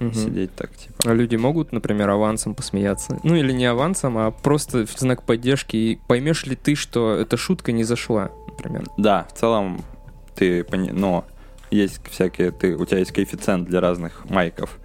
[0.00, 0.12] Мгм.
[0.14, 0.94] сидеть так, типа.
[1.10, 3.18] А люди могут, например, авансом посмеяться.
[3.22, 5.76] Ну или не авансом, а просто в знак поддержки.
[5.76, 8.84] И поймешь ли ты, что эта шутка не зашла, например?
[8.96, 9.82] Да, в целом
[10.34, 11.24] ты, пони- но
[11.70, 14.78] есть всякие, ты, у тебя есть коэффициент для разных майков,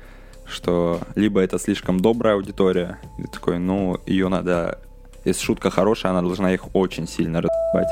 [0.46, 4.80] что либо это слишком добрая аудитория, и такой, ну, ее надо,
[5.26, 7.88] если шутка хорошая, она должна их очень сильно разбивать.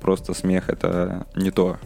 [0.00, 1.76] Просто смех это не то,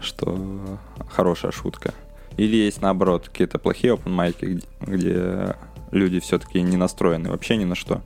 [0.00, 0.78] что
[1.10, 1.92] хорошая шутка.
[2.36, 5.56] Или есть наоборот какие-то плохие open майки, где,
[5.90, 8.02] люди все-таки не настроены вообще ни на что.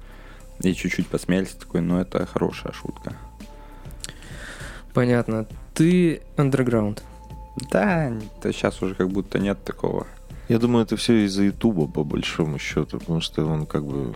[0.62, 3.14] И чуть-чуть посмеялись, такой, ну это хорошая шутка.
[4.92, 5.46] Понятно.
[5.74, 7.02] Ты андерграунд.
[7.70, 8.12] Да,
[8.44, 10.06] сейчас уже как будто нет такого.
[10.48, 14.14] Я думаю, это все из-за Ютуба, по большому счету, потому что он как бы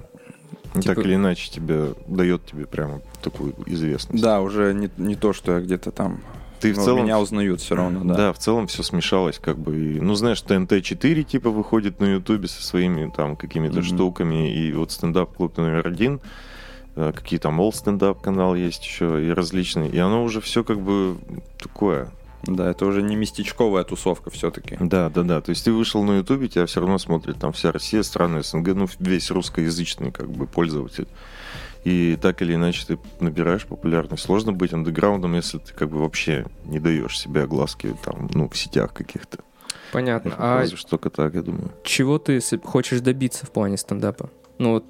[0.75, 4.23] Типа- так или иначе тебе дает тебе прямо такую известность.
[4.23, 6.21] Да, уже не, не то, что я где-то там...
[6.61, 8.15] Ты в ну, целом Меня узнают все равно, да.
[8.15, 9.99] Да, в целом все смешалось, как бы.
[10.01, 13.85] Ну, знаешь, ТНТ-4 типа выходит на Ютубе со своими там какими-то Мгм.
[13.85, 16.21] штуками, и вот стендап-клуб номер один,
[16.97, 19.91] э, какие там All стендап канал есть еще, и различные.
[19.91, 21.17] И оно уже все как бы
[21.59, 22.11] такое.
[22.47, 24.77] Да, это уже не местечковая тусовка все-таки.
[24.81, 25.41] Да, да, да.
[25.41, 28.75] То есть ты вышел на Ютубе, тебя все равно смотрит там вся Россия, страны СНГ,
[28.75, 31.09] ну, весь русскоязычный как бы пользователь.
[31.85, 34.23] И так или иначе ты набираешь популярность.
[34.25, 38.57] Сложно быть андеграундом, если ты как бы вообще не даешь себе огласки там, ну, в
[38.57, 39.39] сетях каких-то.
[39.93, 40.35] Понятно.
[40.39, 41.71] А Разве что только так, я думаю.
[41.85, 44.31] чего ты хочешь добиться в плане стендапа?
[44.59, 44.85] Ну вот,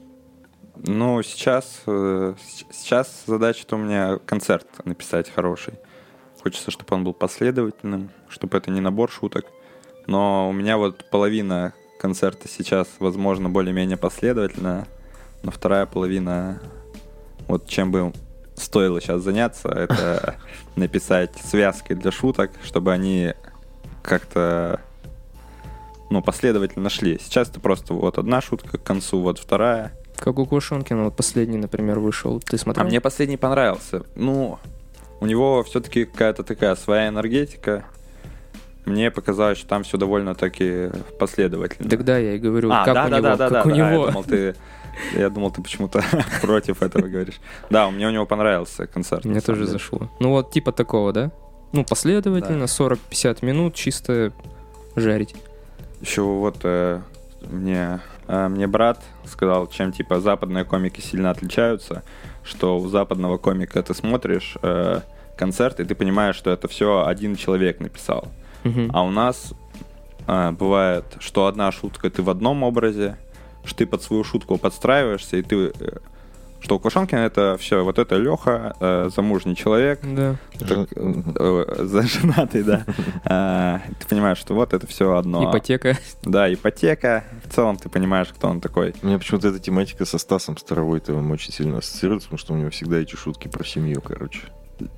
[0.77, 2.35] Ну, сейчас, э,
[2.73, 5.75] сейчас задача-то у меня концерт написать хороший.
[6.43, 9.47] Хочется, чтобы он был последовательным, чтобы это не набор шуток.
[10.07, 14.87] Но у меня вот половина концерта сейчас, возможно, более-менее последовательная,
[15.43, 16.61] но вторая половина,
[17.49, 18.13] вот чем бы
[18.57, 20.37] стоило сейчас заняться, это
[20.77, 23.35] написать связки для шуток, чтобы они
[24.03, 24.81] как-то
[26.11, 27.19] ну, последовательно шли.
[27.21, 29.93] Сейчас это просто вот одна шутка к концу, вот вторая.
[30.17, 32.41] как у Кушонкина, вот последний, например, вышел.
[32.41, 32.85] Ты смотрел?
[32.85, 34.03] А мне последний понравился.
[34.15, 34.59] Ну,
[35.21, 37.85] у него все-таки какая-то такая своя энергетика.
[38.85, 41.89] Мне показалось, что там все довольно-таки последовательно.
[41.89, 43.71] Тогда я и говорю, а, как да, у да, него, да, да, как да, у
[43.71, 43.77] да.
[43.77, 43.89] него.
[43.89, 44.55] Я думал, ты,
[45.17, 46.03] я думал, ты почему-то
[46.43, 47.41] против этого говоришь.
[47.71, 49.25] Да, меня у него понравился концерт.
[49.25, 49.73] Мне тоже деле.
[49.73, 50.11] зашло.
[50.21, 51.31] Ну вот типа такого, да?
[51.73, 54.33] Ну, последовательно, 40-50 минут, чисто
[54.95, 55.35] жарить.
[56.01, 57.01] Еще вот э,
[57.51, 62.05] мне, э, мне брат сказал, чем типа западные комики сильно отличаются,
[62.45, 65.01] что у западного комика ты смотришь э,
[65.37, 68.29] концерт, и ты понимаешь, что это все один человек написал.
[68.63, 68.91] Мгм.
[68.93, 69.53] А у нас
[70.27, 73.17] э, бывает, что одна шутка ты в одном образе,
[73.65, 75.73] что ты под свою шутку подстраиваешься, и ты...
[75.79, 75.99] э,
[76.61, 80.37] что у Квашонкина это все, вот это Леха, э, замужний человек, Да.
[80.59, 82.85] так, э, заженатый, да.
[83.25, 85.51] А, Ты понимаешь, что вот это все одно.
[85.51, 85.99] Ипотека.
[86.23, 87.25] Да, ипотека.
[87.45, 88.95] В целом ты понимаешь, кто он такой.
[89.03, 92.71] У меня почему-то эта тематика со Стасом Старовойтовым очень сильно ассоциируется, потому что у него
[92.71, 94.41] всегда эти шутки про семью, короче.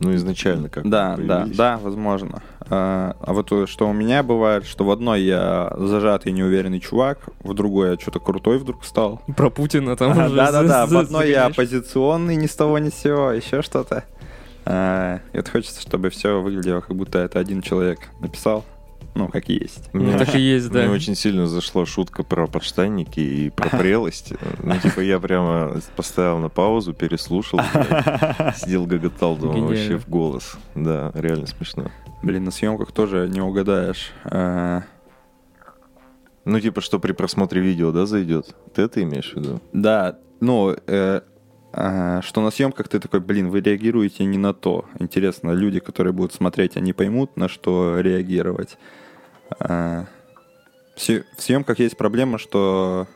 [0.01, 1.57] Ну, изначально как Да, да, появились.
[1.57, 2.43] да, возможно.
[2.69, 7.19] А а вот э, что у меня бывает, что в одной я зажатый неуверенный чувак,
[7.41, 9.21] в другой я что-то крутой вдруг стал.
[9.37, 10.87] Про Путина там уже Да, да, да.
[10.87, 14.05] за- В одной я оппозиционный ни с того ни с сего, еще что-то.
[14.65, 18.65] А, И вот хочется, чтобы все выглядело, как будто это один человек написал.
[19.17, 19.89] Ну, как есть.
[19.95, 20.83] Мне так и есть, да.
[20.83, 24.35] Мне очень сильно зашла шутка про подштанники и про прелость.
[24.63, 27.61] Ну, типа, я прямо поставил на паузу, переслушал,
[28.57, 30.57] сидел, гоготал, думал, вообще в голос.
[30.75, 31.91] Да, реально смешно.
[32.23, 34.11] Блин, на съемках тоже не угадаешь.
[34.25, 34.83] А,
[36.45, 38.55] Ну, типа, что при просмотре видео, да, зайдет?
[38.75, 39.61] Ты это имеешь в виду?
[39.73, 41.21] Да, ну, э,
[41.73, 44.85] а, что на съемках ты такой, блин, вы реагируете не на то.
[44.99, 48.79] Интересно, люди, которые будут смотреть, они поймут, на что реагировать.
[49.61, 50.07] А,
[50.95, 53.07] в съ- в съемках есть проблема, что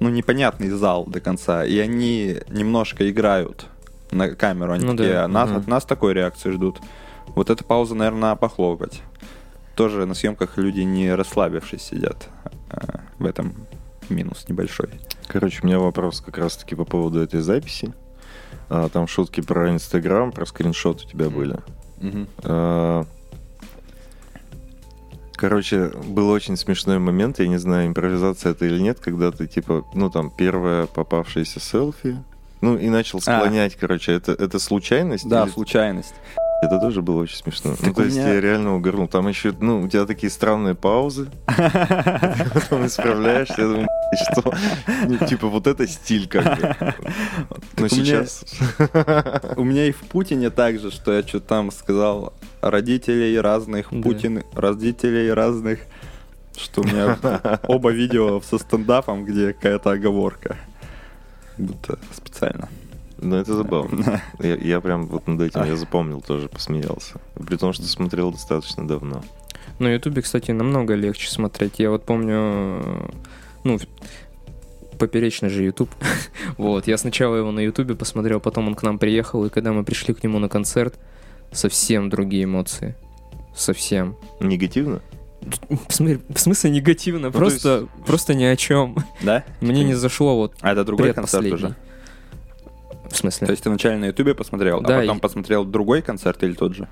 [0.00, 3.66] ну, непонятный зал до конца, и они немножко играют
[4.10, 4.72] на камеру.
[4.72, 5.24] Они Ну такие, да.
[5.24, 5.58] «А нас, Мгм.
[5.60, 6.80] от нас такой реакции ждут.
[7.28, 9.00] Вот эта пауза, наверное, надо похлопать.
[9.76, 12.28] Тоже на съемках люди не расслабившись сидят.
[12.70, 13.54] А, В этом
[14.08, 14.90] минус небольшой.
[15.28, 17.94] Короче, у меня вопрос как раз-таки по поводу этой записи.
[18.68, 21.56] А, там шутки про Инстаграм, про скриншот у тебя были.
[22.42, 23.04] А,
[25.34, 29.84] Короче, был очень смешной момент, я не знаю, импровизация это или нет, когда ты, типа,
[29.94, 32.22] ну, там, первое попавшееся селфи,
[32.60, 35.24] ну, и начал склонять, короче, это, это случайность?
[35.26, 35.28] А.
[35.28, 36.14] Да, или- случайность.
[36.62, 37.70] Это тоже было очень смешно.
[37.72, 39.08] ну, Так то у есть меня- я реально угорнул.
[39.08, 41.28] Там еще, ну, у тебя такие странные паузы,
[42.54, 44.54] потом исправляешься, я думаю, «Блядь, что?
[45.08, 46.76] Ну, типа, вот это стиль, как бы.
[47.78, 48.44] Но меня- сейчас...
[49.56, 53.88] У меня и в Путине так же, что я что-то там сказал родителей разных.
[53.90, 55.80] Путин, родителей разных,
[56.56, 57.18] что у меня
[57.66, 60.56] оба видео со стендапом, где какая-то оговорка.
[61.58, 62.68] Будто специально.
[63.22, 64.20] Ну, это забавно.
[64.40, 67.20] Я, я прям вот над этим я запомнил тоже, посмеялся.
[67.34, 69.22] При том, что смотрел достаточно давно.
[69.78, 71.78] На Ютубе, кстати, намного легче смотреть.
[71.78, 73.10] Я вот помню, э,
[73.64, 73.78] ну,
[74.98, 75.88] поперечный же Ютуб.
[76.58, 79.84] вот, я сначала его на Ютубе посмотрел, потом он к нам приехал, и когда мы
[79.84, 80.98] пришли к нему на концерт,
[81.52, 82.96] совсем другие эмоции.
[83.54, 84.16] Совсем.
[84.40, 85.00] Негативно?
[85.88, 88.96] В смысле, в смысле негативно, Ну, то просто, просто ни о чем.
[89.22, 89.44] Да?
[89.60, 91.76] Мне не зашло вот А это другой концерт уже?
[93.12, 93.46] В смысле?
[93.46, 96.54] То есть ты вначале на Ютубе посмотрел, Да, а потом и- посмотрел другой концерт или
[96.54, 96.88] тот же?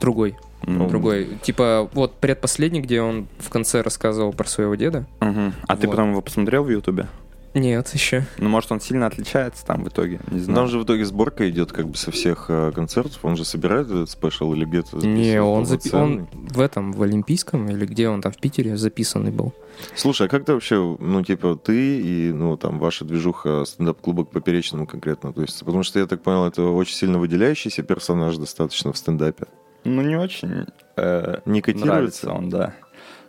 [0.00, 0.36] Другой.
[0.66, 0.88] М.
[0.88, 1.38] Другой.
[1.42, 5.04] Типа, вот предпоследний, где он в конце рассказывал про своего деда.
[5.20, 5.52] Мгм.
[5.68, 5.96] А ты Вот.
[5.96, 7.06] потом его посмотрел в Ютубе?
[7.54, 8.24] Нет, еще.
[8.38, 10.20] Ну, может, он сильно отличается там в итоге?
[10.30, 10.56] Не знаю.
[10.56, 13.18] Там же в итоге сборка идет как бы со всех э, концертов.
[13.24, 17.68] Он же собирает этот спешл или где-то Не, он, запи- он в этом, в Олимпийском,
[17.68, 19.52] или где он там в Питере записанный был.
[19.94, 24.30] Слушай, а как ты вообще, ну, типа, ты и, ну, там, ваша движуха стендап-клуба к
[24.30, 25.64] поперечному конкретно относится?
[25.64, 29.46] Потому что, я так понял, это очень сильно выделяющийся персонаж достаточно в стендапе.
[29.84, 30.66] Ну, не очень.
[30.96, 32.30] э, Не нравится котируется?
[32.32, 32.74] он, да.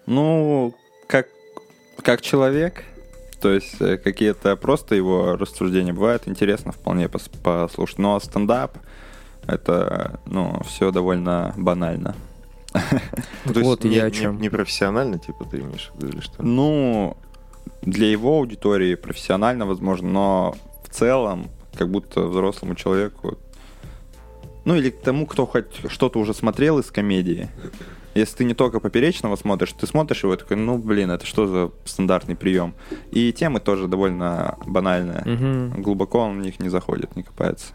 [0.05, 0.73] Ну,
[1.07, 1.27] как,
[2.01, 2.83] как человек,
[3.43, 7.99] то есть э, какие-то просто его рассуждения бывает интересно вполне пос- послушать.
[7.99, 8.77] Но стендап
[9.45, 12.15] это, ну, все довольно банально.
[13.43, 14.39] Ну, вот я о чем.
[14.39, 16.41] не профессионально, типа, ты имеешь в виду или что?
[16.41, 17.17] Ну,
[17.81, 23.37] для его аудитории профессионально, возможно, но в целом, как будто взрослому человеку,
[24.63, 27.49] ну или к тому, кто хоть что-то уже смотрел из комедии,
[28.13, 31.47] если ты не только поперечного смотришь, ты смотришь его и такой, ну блин, это что
[31.47, 32.73] за стандартный прием?
[33.11, 35.23] И темы тоже довольно банальные.
[35.25, 35.81] Мгм.
[35.81, 37.73] Глубоко он в них не заходит, не копается.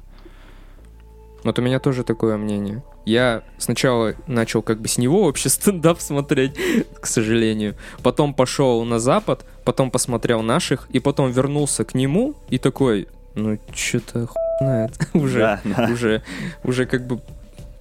[1.45, 2.83] Вот у меня тоже такое мнение.
[3.05, 6.57] Я сначала начал как бы с него вообще стендап смотреть,
[7.01, 7.77] к сожалению.
[8.03, 13.59] Потом пошел на Запад, потом посмотрел наших, и потом вернулся к нему и такой, ну
[13.75, 14.99] что-то хуй знает.
[15.15, 15.89] уже, Да, да.
[15.93, 16.23] уже,
[16.65, 17.21] уже как бы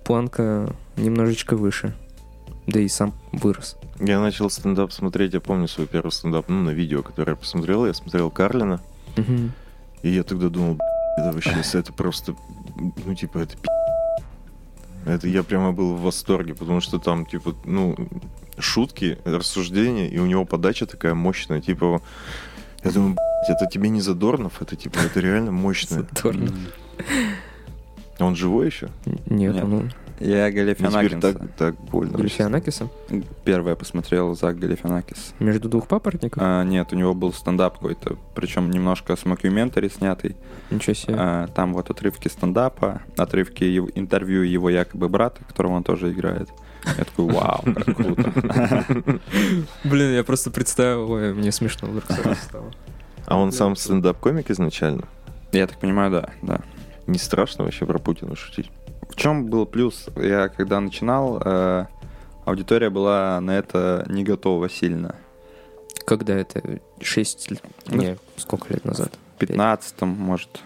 [0.05, 1.93] планка немножечко выше.
[2.67, 3.77] Да и сам вырос.
[3.99, 7.85] Я начал стендап смотреть, я помню свой первый стендап, ну, на видео, которое я посмотрел.
[7.85, 8.81] Я смотрел Карлина,
[9.15, 9.53] Мгм.
[10.03, 12.35] и я тогда думал, «Б***ь, это вообще, это просто,
[13.05, 13.67] ну, типа, это пи***.
[15.05, 17.95] Это я прямо был в восторге, потому что там, типа, ну,
[18.59, 22.01] шутки, рассуждения, и у него подача такая мощная, типа,
[22.83, 26.05] я думаю, «Б***ь, это тебе не Задорнов, это, типа, это реально мощно.
[26.13, 26.51] Задорно.
[28.19, 28.89] А Он живой еще?
[29.05, 29.63] Нет, Нет.
[29.67, 31.19] ну, Я Галифианакиса.
[31.21, 32.17] так, так больно.
[32.17, 32.89] Галифианакиса?
[33.43, 35.33] Первое посмотрел Зак Галифианакис.
[35.39, 36.41] Между двух папоротников?
[36.43, 40.35] А, нет, у него был стендап какой-то, причем немножко с мокюментари снятый.
[40.71, 41.15] Ничего себе.
[41.17, 46.49] А, Там вот отрывки стендапа, отрывки его- интервью его якобы брата, которого он тоже играет.
[46.97, 48.31] Я такой, вау, как круто.
[49.83, 52.71] Блин, я просто представил, ой, мне смешно вдруг сразу стало.
[53.25, 55.03] А он сам стендап-комик изначально?
[55.51, 56.61] Я так понимаю, да, да.
[57.07, 58.69] Не страшно вообще про Путина шутить?
[59.17, 60.05] Чем был плюс?
[60.15, 61.85] Я когда начинал, э,
[62.45, 65.15] аудитория была на это не готова сильно.
[66.05, 66.79] Когда это?
[67.01, 67.63] Шесть лет?
[67.87, 69.11] Ну, Не, сколько лет назад?
[69.35, 70.61] В 15 может.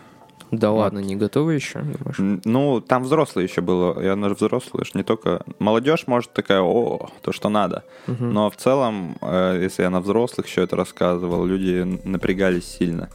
[0.52, 0.80] Да вот.
[0.80, 2.42] ладно, не готовы еще, думаешь?
[2.44, 4.02] Ну, там взрослые еще было.
[4.02, 5.46] Я на взрослые, не только...
[5.60, 7.86] Молодежь может такая, о, то, что надо.
[8.08, 8.34] Мгм.
[8.34, 13.10] Но в целом, э, если я на взрослых еще это рассказывал, люди напрягались сильно.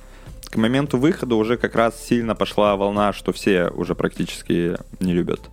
[0.57, 5.51] К моменту выхода уже как раз сильно пошла волна, что все уже практически не любят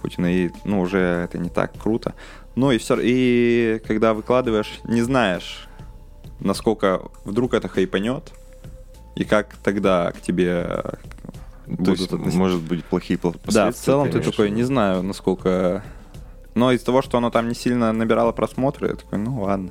[0.00, 0.32] Путина.
[0.32, 2.14] И, ну, уже это не так круто.
[2.54, 2.96] Ну и все.
[3.02, 5.66] И когда выкладываешь, не знаешь,
[6.38, 8.32] насколько вдруг это хайпанет,
[9.16, 10.94] и как тогда к тебе То
[11.66, 12.38] будут есть, относиться.
[12.38, 13.52] может быть, плохие последствия?
[13.54, 15.82] Да, в целом ты имеешь в такой, не знаю, насколько...
[16.54, 19.70] Но из того, что оно там не сильно набирало просмотры, я такой, ну ладно.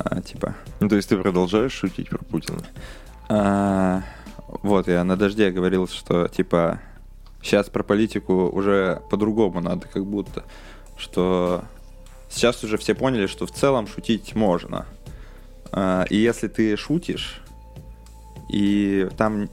[0.00, 0.56] А, типа...
[0.80, 2.64] Ну, то есть ты продолжаешь шутить про Путина?
[3.28, 4.02] а,
[4.62, 6.80] вот, я на дожде говорил, что, типа,
[7.42, 10.44] сейчас про политику уже по-другому надо, как будто.
[10.96, 11.64] Что
[12.28, 14.86] сейчас уже все поняли, что в целом шутить можно.
[15.72, 17.40] А, и если ты шутишь,
[18.48, 19.48] и там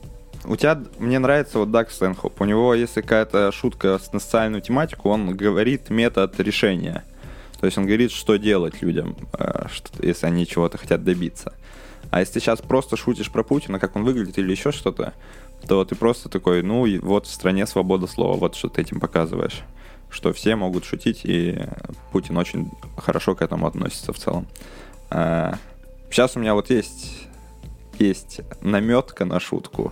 [0.46, 2.42] у тебя, мне нравится вот Даг Стэнхоп.
[2.42, 7.04] У него, если какая-то шутка на социальную тематику, он говорит метод решения.
[7.60, 9.16] То есть он говорит, что делать людям,
[9.72, 11.54] что- если они чего-то хотят добиться.
[12.14, 15.16] А если ты сейчас просто шутишь про Путина, как он выглядит или еще что-то,
[15.68, 19.64] то ты просто такой, ну, вот в стране свобода слова, вот что ты этим показываешь.
[20.12, 21.60] Что все могут шутить, и
[22.12, 24.46] Путин очень хорошо к этому относится в целом.
[25.10, 27.28] Сейчас у меня вот есть,
[27.98, 29.92] есть наметка на шутку,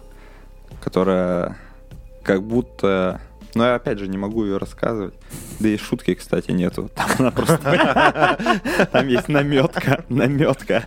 [0.80, 1.58] которая
[2.22, 3.20] как будто...
[3.54, 5.14] Но я опять же не могу ее рассказывать.
[5.60, 6.90] Да и шутки, кстати, нету.
[6.96, 8.38] Там она просто...
[8.92, 10.86] Там есть наметка, наметка.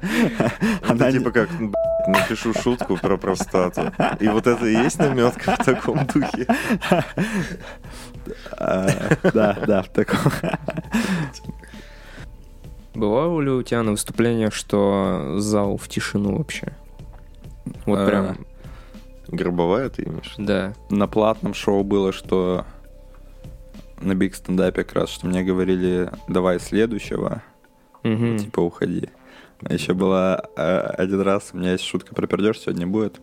[0.88, 3.92] Это типа как, «Б***ь, напишу шутку про простату.
[4.20, 6.46] И вот это и есть наметка в таком духе.
[8.52, 8.88] А,
[9.32, 10.32] Да, да, в таком.
[12.94, 16.72] Бывало ли у тебя на выступлениях, что зал в тишину вообще?
[17.86, 18.46] Вот А, прям,
[19.28, 20.34] Гробовая ты имеешь?
[20.38, 20.74] да.
[20.90, 22.64] На платном шоу было, что
[24.00, 27.42] на биг стендапе как раз, что мне говорили, давай следующего,
[28.02, 28.38] Мгм.
[28.38, 29.08] типа уходи.
[29.68, 33.20] Еще была э, один раз, у меня есть шутка про пердеж, сегодня будет.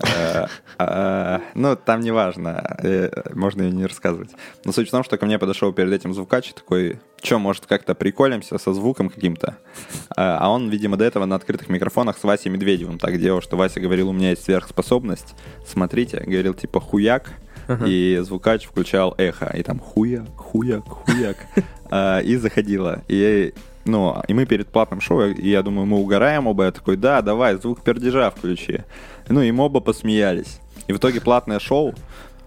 [0.00, 0.46] Э,
[0.78, 4.30] э, Ну, там не важно, э, можно и не рассказывать.
[4.64, 7.94] Но суть в том, что ко мне подошел перед этим звукач такой, что, может, как-то
[7.94, 9.56] приколимся со звуком каким-то?
[10.10, 13.56] Э, А он, видимо, до этого на открытых микрофонах с Васей Медведевым так делал, что
[13.56, 15.34] Вася говорил, у меня есть сверхспособность,
[15.66, 17.32] смотрите, говорил типа хуяк,
[17.86, 21.36] и звукач включал эхо, и там хуяк, хуяк, хуяк,
[21.90, 23.02] А, и заходило.
[23.08, 23.54] И
[23.84, 26.64] ну, и мы перед платным шоу, и я думаю, мы угораем оба.
[26.64, 28.80] Я такой, да, давай, звук пердежа включи.
[29.28, 30.58] Ну, и мы оба посмеялись.
[30.88, 31.94] И в итоге платное шоу,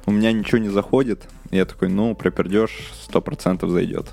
[0.05, 1.27] у меня ничего не заходит.
[1.51, 4.07] И я такой, ну, про пердеж 100% зайдет.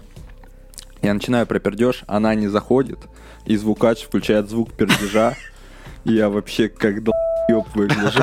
[1.03, 2.99] Я начинаю про пердеж, она не заходит,
[3.45, 5.35] и звукач включает звук пердежа.
[6.05, 7.26] И я вообще как долбоёб
[7.77, 8.21] выгляжу.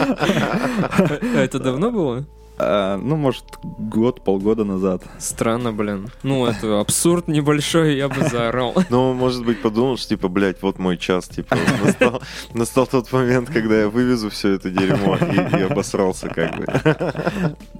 [0.00, 2.24] А это давно было?
[2.62, 5.02] А, Ну, может, год, полгода назад.
[5.18, 6.10] Странно, блин.
[6.22, 8.74] Ну, это абсурд небольшой, я бы заорал.
[8.90, 13.48] Ну, может быть, подумал, что, типа, блядь, вот мой час, типа, настал, настал тот момент,
[13.48, 16.66] когда я вывезу все это дерьмо и, и обосрался, как бы.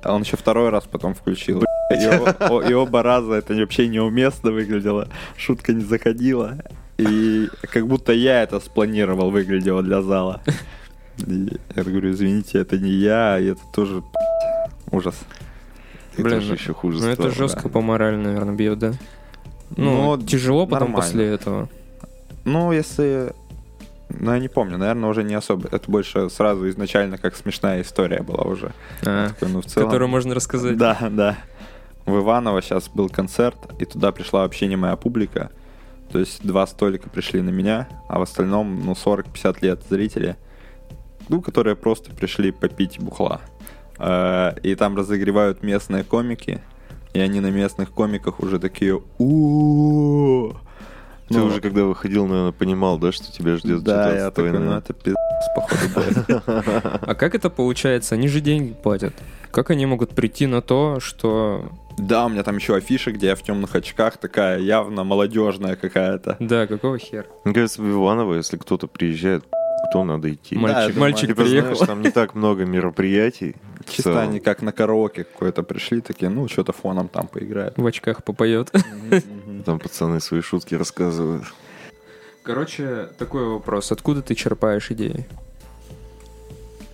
[0.02, 1.62] А он еще второй раз потом включил.
[1.90, 5.08] И, о- и оба раза это вообще неуместно выглядело.
[5.36, 6.56] Шутка не заходила.
[7.00, 10.42] И как будто я это спланировал, выглядело для зала.
[11.26, 14.02] И я говорю, извините, это не я, и это тоже
[14.90, 15.14] ужас.
[16.14, 18.92] Это Блин, же еще хуже Ну, это жестко по морали, наверное, бьет, да?
[19.76, 20.96] Ну, Ну, тяжело потом нормально.
[20.96, 21.68] после этого.
[22.44, 23.32] Ну, если...
[24.08, 25.68] Ну, я не помню, наверное, уже не особо.
[25.70, 28.72] Это больше сразу изначально как смешная история была уже.
[29.06, 29.88] А, Такой, ну, в целом...
[29.88, 30.76] которую можно рассказать.
[30.76, 31.38] Да, да.
[32.06, 35.52] В Иваново сейчас был концерт, и туда пришла вообще не моя публика.
[36.10, 40.36] То есть два столика пришли на меня, а в остальном, ну, 40-50 лет зрители,
[41.28, 43.40] ну, которые просто пришли попить бухла.
[43.98, 46.60] Э, И там разогревают местные комики,
[47.12, 50.52] и они на местных комиках уже такие у
[51.28, 54.72] Ты уже, когда выходил, наверное, понимал, да, что тебя ждет Да, что-то я такой, ну
[54.72, 55.16] это пиздец,
[55.54, 56.42] походу.
[57.02, 58.16] А как это получается?
[58.16, 59.14] Они же деньги платят.
[59.52, 61.70] Как они могут прийти на то, что...
[62.00, 66.36] Да, у меня там еще афиша, где я в темных очках, такая явно молодежная какая-то.
[66.40, 67.26] Да, какого хера?
[67.44, 69.44] Мне кажется, в Иваново, если кто-то приезжает,
[69.90, 70.56] кто надо идти?
[70.56, 71.74] Мальчик, это мальчик Типа, приехал.
[71.74, 73.56] знаешь, там не так много мероприятий.
[73.88, 77.76] Чисто они как на караоке какое-то пришли, такие, ну, что-то фоном там поиграют.
[77.76, 78.70] В очках попоет.
[79.66, 81.44] Там пацаны свои шутки рассказывают.
[82.42, 83.92] Короче, такой вопрос.
[83.92, 85.26] Откуда ты черпаешь идеи?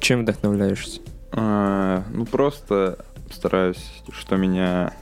[0.01, 1.01] Чем вдохновляешься?
[1.33, 4.93] А, Ну, просто стараюсь, что меня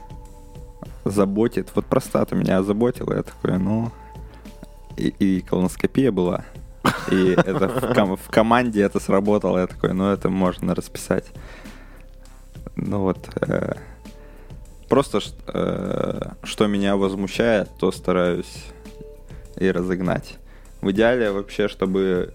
[1.03, 1.71] заботит.
[1.75, 3.13] Вот простата меня озаботила.
[3.15, 3.91] Я такой, ну...
[4.97, 6.45] И, и колоноскопия была.
[7.11, 9.59] И это в, ком- в команде это сработало.
[9.59, 11.25] Я такой, ну, это можно расписать.
[12.75, 13.29] Ну вот...
[13.41, 13.73] э,
[14.89, 18.65] просто э, что меня возмущает, то стараюсь
[19.57, 20.37] и разогнать.
[20.81, 22.33] В идеале вообще, чтобы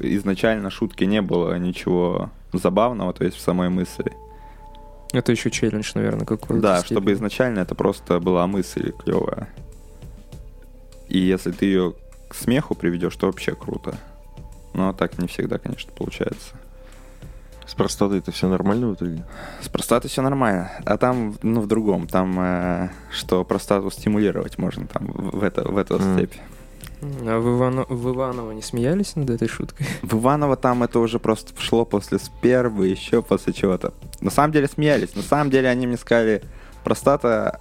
[0.00, 4.12] изначально шутки не было ничего забавного, то есть в самой мысли.
[5.12, 6.62] Это еще челлендж, наверное, какой-то.
[6.62, 6.96] Да, степени.
[6.96, 9.48] чтобы изначально это просто была мысль клевая.
[11.08, 11.94] И если ты ее
[12.28, 13.94] к смеху приведешь, то вообще круто.
[14.72, 16.54] Но так не всегда, конечно, получается.
[17.66, 19.24] С простатой это все нормально в итоге?
[19.60, 20.70] С простатой все нормально.
[20.84, 22.06] А там, ну, в другом.
[22.06, 26.16] Там, э, что простату стимулировать можно там в, в это, в эту М.
[26.16, 26.34] степь.
[27.02, 29.86] А в, Ивано- в Иваново не смеялись над этой шуткой?
[30.02, 33.92] В Иваново там это уже просто шло после спервы, еще после чего-то.
[34.20, 35.16] На самом деле смеялись.
[35.16, 36.42] На самом деле они мне сказали,
[36.84, 37.60] простата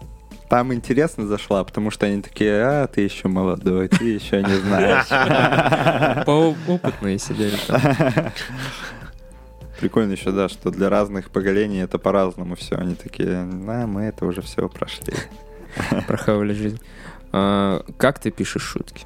[0.51, 5.07] там интересно зашла, потому что они такие, а, ты еще молодой, ты еще не знаешь.
[6.25, 7.81] Поопытные сидели там.
[9.79, 12.75] Прикольно еще, да, что для разных поколений это по-разному все.
[12.75, 15.13] Они такие, да, мы это уже все прошли.
[16.05, 16.79] Прохавали жизнь.
[17.31, 19.05] А, как ты пишешь шутки?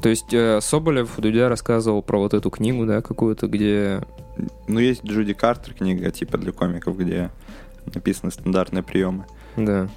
[0.00, 4.00] То есть э, Соболев Дудя рассказывал про вот эту книгу, да, какую-то, где...
[4.68, 7.30] Ну, есть Джуди Картер книга, типа для комиков, где
[7.94, 9.26] написаны стандартные приемы.
[9.56, 9.88] Да.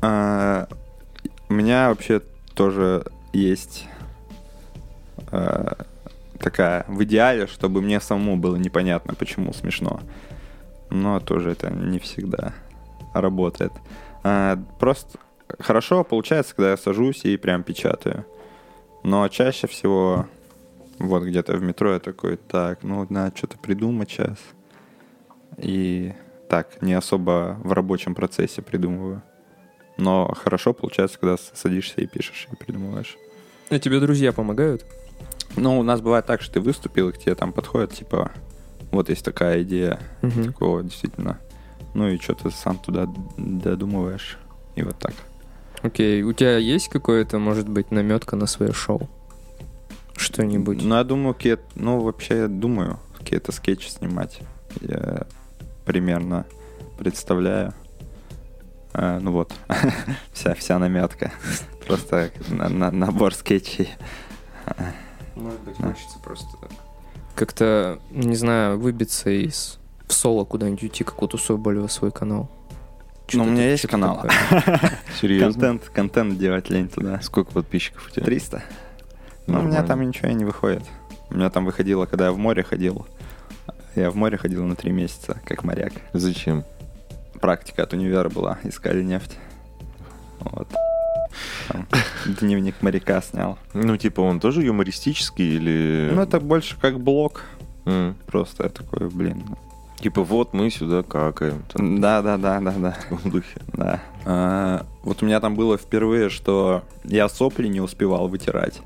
[0.00, 0.66] А,
[1.48, 2.22] у меня вообще
[2.54, 3.86] тоже есть
[5.30, 5.84] а,
[6.38, 10.00] такая в идеале, чтобы мне самому было непонятно, почему смешно.
[10.88, 12.54] Но тоже это не всегда
[13.12, 13.72] работает.
[14.22, 15.18] А, просто
[15.58, 18.24] хорошо получается, когда я сажусь и прям печатаю.
[19.02, 20.26] Но чаще всего
[20.98, 24.38] вот где-то в метро я такой, так, ну надо что-то придумать сейчас.
[25.56, 26.12] И
[26.48, 29.22] так, не особо в рабочем процессе придумываю.
[29.96, 33.16] Но хорошо получается, когда садишься и пишешь, и придумываешь.
[33.68, 34.84] А тебе друзья помогают?
[35.56, 38.30] Ну, у нас бывает так, что ты выступил, и к тебе там подходят, типа,
[38.92, 40.44] вот есть такая идея, Мгм.
[40.52, 41.38] такого действительно.
[41.94, 44.38] Ну и что ты сам туда додумываешь.
[44.76, 45.14] И вот так.
[45.82, 49.08] Окей, у тебя есть какое-то, может быть, наметка на свое шоу?
[50.20, 50.82] что-нибудь?
[50.82, 54.40] Ну, я думаю, какие ну, вообще, я думаю, какие-то скетчи снимать.
[54.80, 55.26] Я
[55.84, 56.46] примерно
[56.98, 57.74] представляю.
[58.92, 59.52] А, ну вот,
[60.32, 61.32] вся, вся наметка.
[61.86, 63.90] Просто на- на- набор скетчей.
[65.34, 66.46] Может быть, хочется просто
[67.34, 72.50] как-то, не знаю, выбиться из в соло куда-нибудь уйти, как вот у Соболева свой канал.
[73.32, 74.24] Ну, у меня есть канал.
[75.20, 75.52] Серьезно?
[75.52, 77.20] Контент, контент делать лень туда.
[77.20, 78.24] Сколько подписчиков у тебя?
[78.24, 78.62] 300.
[79.46, 80.82] Ну, у меня там ничего и не выходит.
[81.30, 83.06] У меня там выходило, когда я в море ходил.
[83.94, 85.92] Я в море ходил на три месяца, как моряк.
[86.12, 86.64] Зачем?
[87.40, 89.36] Практика от универа была, искали нефть.
[90.40, 90.68] Вот.
[91.68, 91.86] Там
[92.40, 93.58] дневник моряка снял.
[93.74, 96.10] Ну, типа, он тоже юмористический или...
[96.12, 97.42] Ну, это больше как блог.
[98.26, 99.42] Просто я такой, блин.
[100.00, 101.62] Типа, вот мы сюда какаем.
[101.72, 102.96] Там, Да, да, да, да, да.
[103.10, 103.60] в духе.
[103.74, 104.00] Да.
[104.24, 108.80] А, вот у меня там было впервые, что я сопли не успевал вытирать.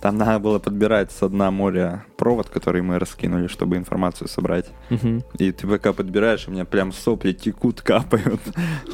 [0.00, 4.66] Там надо было подбирать с дна моря провод, который мы раскинули, чтобы информацию собрать.
[4.90, 5.22] Мгм.
[5.38, 8.40] И ты пока подбираешь, у меня прям сопли текут, капают.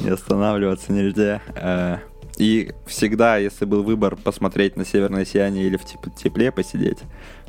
[0.01, 1.41] Не останавливаться нельзя.
[1.55, 1.99] А,
[2.37, 6.99] И всегда, если был выбор посмотреть на северное сияние или в теп- тепле посидеть,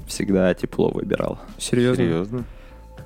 [0.06, 1.38] всегда тепло выбирал.
[1.58, 2.04] Серьезно?
[2.04, 2.44] Серьезно?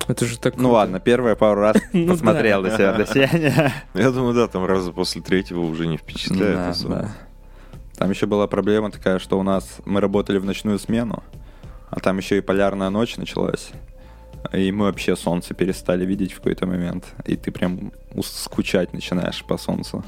[0.07, 0.73] Это же так Ну круто.
[0.73, 2.69] ладно, первые пару раз Ну посмотрел да.
[2.69, 3.73] на северное сияние.
[3.93, 6.77] Я думаю, да, там раза после третьего уже не впечатляет.
[7.97, 11.23] Там еще была проблема такая, что у нас мы работали в ночную смену,
[11.89, 13.71] а там еще и полярная ночь началась.
[14.51, 17.05] И мы вообще солнце перестали видеть в какой-то момент.
[17.25, 20.03] И ты прям скучать начинаешь по солнцу.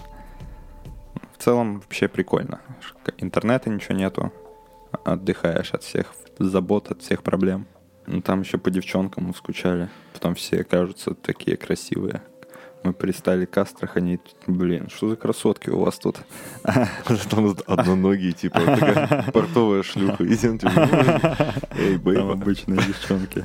[1.38, 2.60] В целом вообще прикольно.
[3.20, 4.34] Интернета ничего нету.
[5.06, 7.66] Отдыхаешь от всех забот, от всех проблем.
[8.08, 9.90] Ну, там еще по девчонкам мы скучали.
[10.14, 12.22] Потом все кажутся такие красивые.
[12.84, 14.20] Мы пристали к Астрахани.
[14.46, 16.18] Блин, что за красотки у вас тут?
[17.32, 20.24] Там одноногие, типа, портовая шлюха.
[20.24, 20.88] Идем, типа,
[21.80, 22.32] эй, Там бейба.
[22.34, 23.44] обычные девчонки.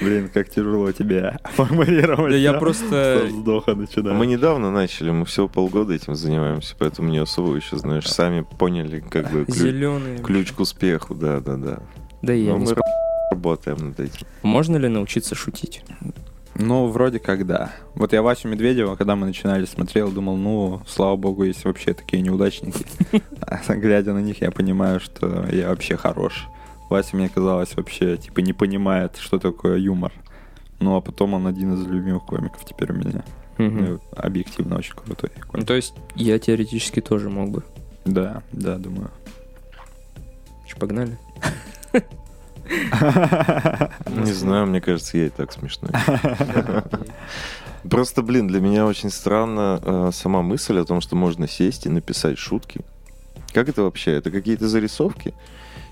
[0.00, 2.30] Блин, как тяжело тебе формулировать.
[2.32, 4.16] Да я просто- вздоха начинаю.
[4.16, 9.00] Мы недавно начали, мы всего полгода этим занимаемся, поэтому не особо еще, знаешь, сами поняли,
[9.00, 10.18] как бы, ключ, Зеленые.
[10.20, 11.40] ключ к успеху, да,
[12.26, 12.32] да.
[12.32, 12.80] Да я не мы сп-
[13.30, 14.26] работаем над этим.
[14.42, 15.82] Можно ли научиться шутить?
[16.58, 17.72] Ну, вроде как да.
[17.94, 22.22] Вот я Васю Медведева, когда мы начинали, смотрел, думал, ну, слава богу, есть вообще такие
[22.22, 22.84] неудачники.
[23.40, 26.48] А Глядя на них, я понимаю, что я вообще хорош.
[26.88, 30.12] Вася, мне казалось, вообще, типа, не понимает, что такое юмор.
[30.80, 33.24] Ну, а потом он один из любимых комиков теперь у меня.
[33.58, 35.30] Ну, объективно очень крутой.
[35.36, 35.66] Ну, комик.
[35.66, 37.62] то есть я теоретически тоже мог бы.
[38.04, 39.10] Да, да, думаю.
[40.66, 41.16] Че, погнали?
[44.06, 45.92] Не знаю, мне кажется, я и так смешной.
[47.88, 51.88] Просто, блин, для меня очень странна э, сама мысль о том, что можно сесть и
[51.88, 52.80] написать шутки.
[53.52, 54.12] Как это вообще?
[54.12, 55.34] Это какие-то зарисовки?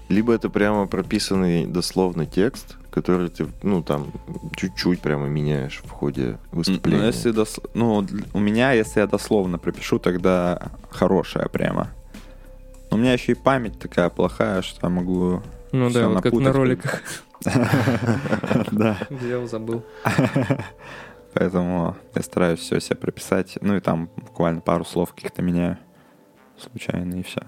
[0.09, 4.13] Либо это прямо прописанный дословно текст, который ты, ну, там,
[4.57, 7.03] чуть-чуть прямо меняешь в ходе выступления.
[7.03, 11.89] Ну, если дос- ну, у меня, если я дословно пропишу, тогда хорошая прямо.
[12.91, 15.43] Но у меня еще и память такая плохая, что я могу...
[15.75, 17.03] Ну да, вот как на роликах.
[18.71, 18.97] Да.
[19.11, 19.85] Взял, забыл.
[21.35, 23.59] Поэтому я стараюсь все себе прописать.
[23.61, 25.79] Ну и там буквально пару слов каких-то меняю
[26.57, 27.43] случайно и все.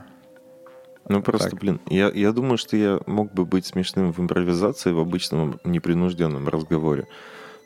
[1.09, 1.61] Ну просто, Так.
[1.61, 6.49] блин, я, я думаю, что я мог бы быть смешным в импровизации, в обычном непринужденном
[6.49, 7.07] разговоре.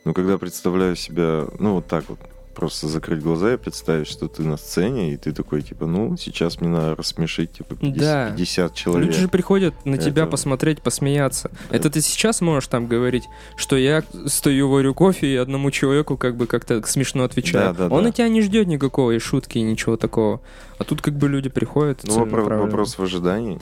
[0.05, 2.19] Но когда представляю себя, ну вот так вот,
[2.55, 6.61] просто закрыть глаза и представить, что ты на сцене, и ты такой, типа, ну, сейчас
[6.61, 8.31] мне надо рассмешить, типа, 50, Да.
[8.37, 9.07] 50 человек.
[9.09, 11.51] Люди же приходят на тебя Это- посмотреть, посмеяться.
[11.71, 13.25] Это ты сейчас можешь там говорить,
[13.57, 17.75] что я стою, варю кофе и одному человеку как бы как-то смешно отвечаю.
[17.75, 18.09] Да, да, Он да.
[18.11, 20.41] от тебя не ждет никакого и шутки, и ничего такого.
[20.79, 22.63] А тут как бы люди приходят Ну, вопро- целенаправленно.
[22.63, 23.59] вопрос в ожидании.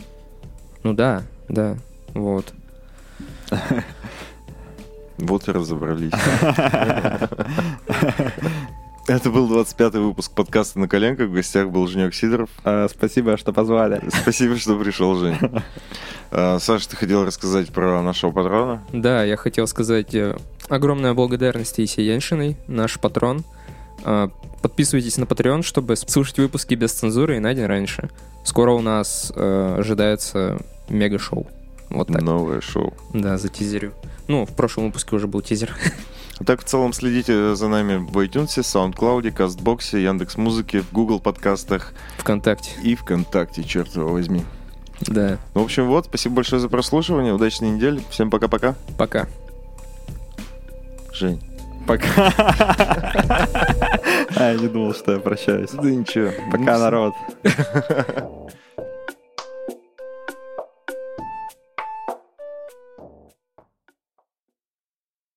[0.82, 1.76] Ну да, да,
[2.14, 2.52] вот.
[5.18, 6.12] Вот и разобрались.
[9.08, 11.30] Это был 25-й выпуск подкаста «На коленках».
[11.30, 12.50] В гостях был Женек Сидоров.
[12.62, 14.02] А, спасибо, что позвали.
[14.22, 15.38] Спасибо, что пришел, Жень.
[16.30, 18.82] А, Саша, ты хотел рассказать про нашего патрона?
[18.92, 20.36] Да, я хотел сказать э,
[20.68, 23.44] огромная благодарность Исе Яншиной, наш патрон.
[24.04, 24.28] Э,
[24.60, 28.10] Подписывайтесь на Patreon, чтобы слушать выпуски без цензуры и на день раньше.
[28.44, 30.58] Скоро у нас э, ожидается
[30.90, 31.46] мега-шоу.
[31.88, 32.20] Вот так.
[32.20, 32.92] Новое шоу.
[33.14, 33.94] Да, за тизерю.
[34.26, 35.74] Ну, в прошлом выпуске уже был тизер.
[36.40, 41.92] А так, в целом, следите за нами в iTunes, SoundCloud, Кастбоксе, Яндекс.Музыке, в Google подкастах
[42.18, 42.70] Вконтакте.
[42.82, 44.44] и ВКонтакте, черт его возьми.
[45.00, 45.38] Да.
[45.54, 48.74] Ну, в общем, вот, спасибо большое за прослушивание, удачной недели, всем пока-пока.
[48.96, 49.26] Пока.
[51.12, 51.42] Жень.
[51.86, 52.32] Пока.
[54.36, 55.70] А, я не думал, что я прощаюсь.
[55.70, 56.30] Да ничего.
[56.52, 57.14] Пока, Ну, народ.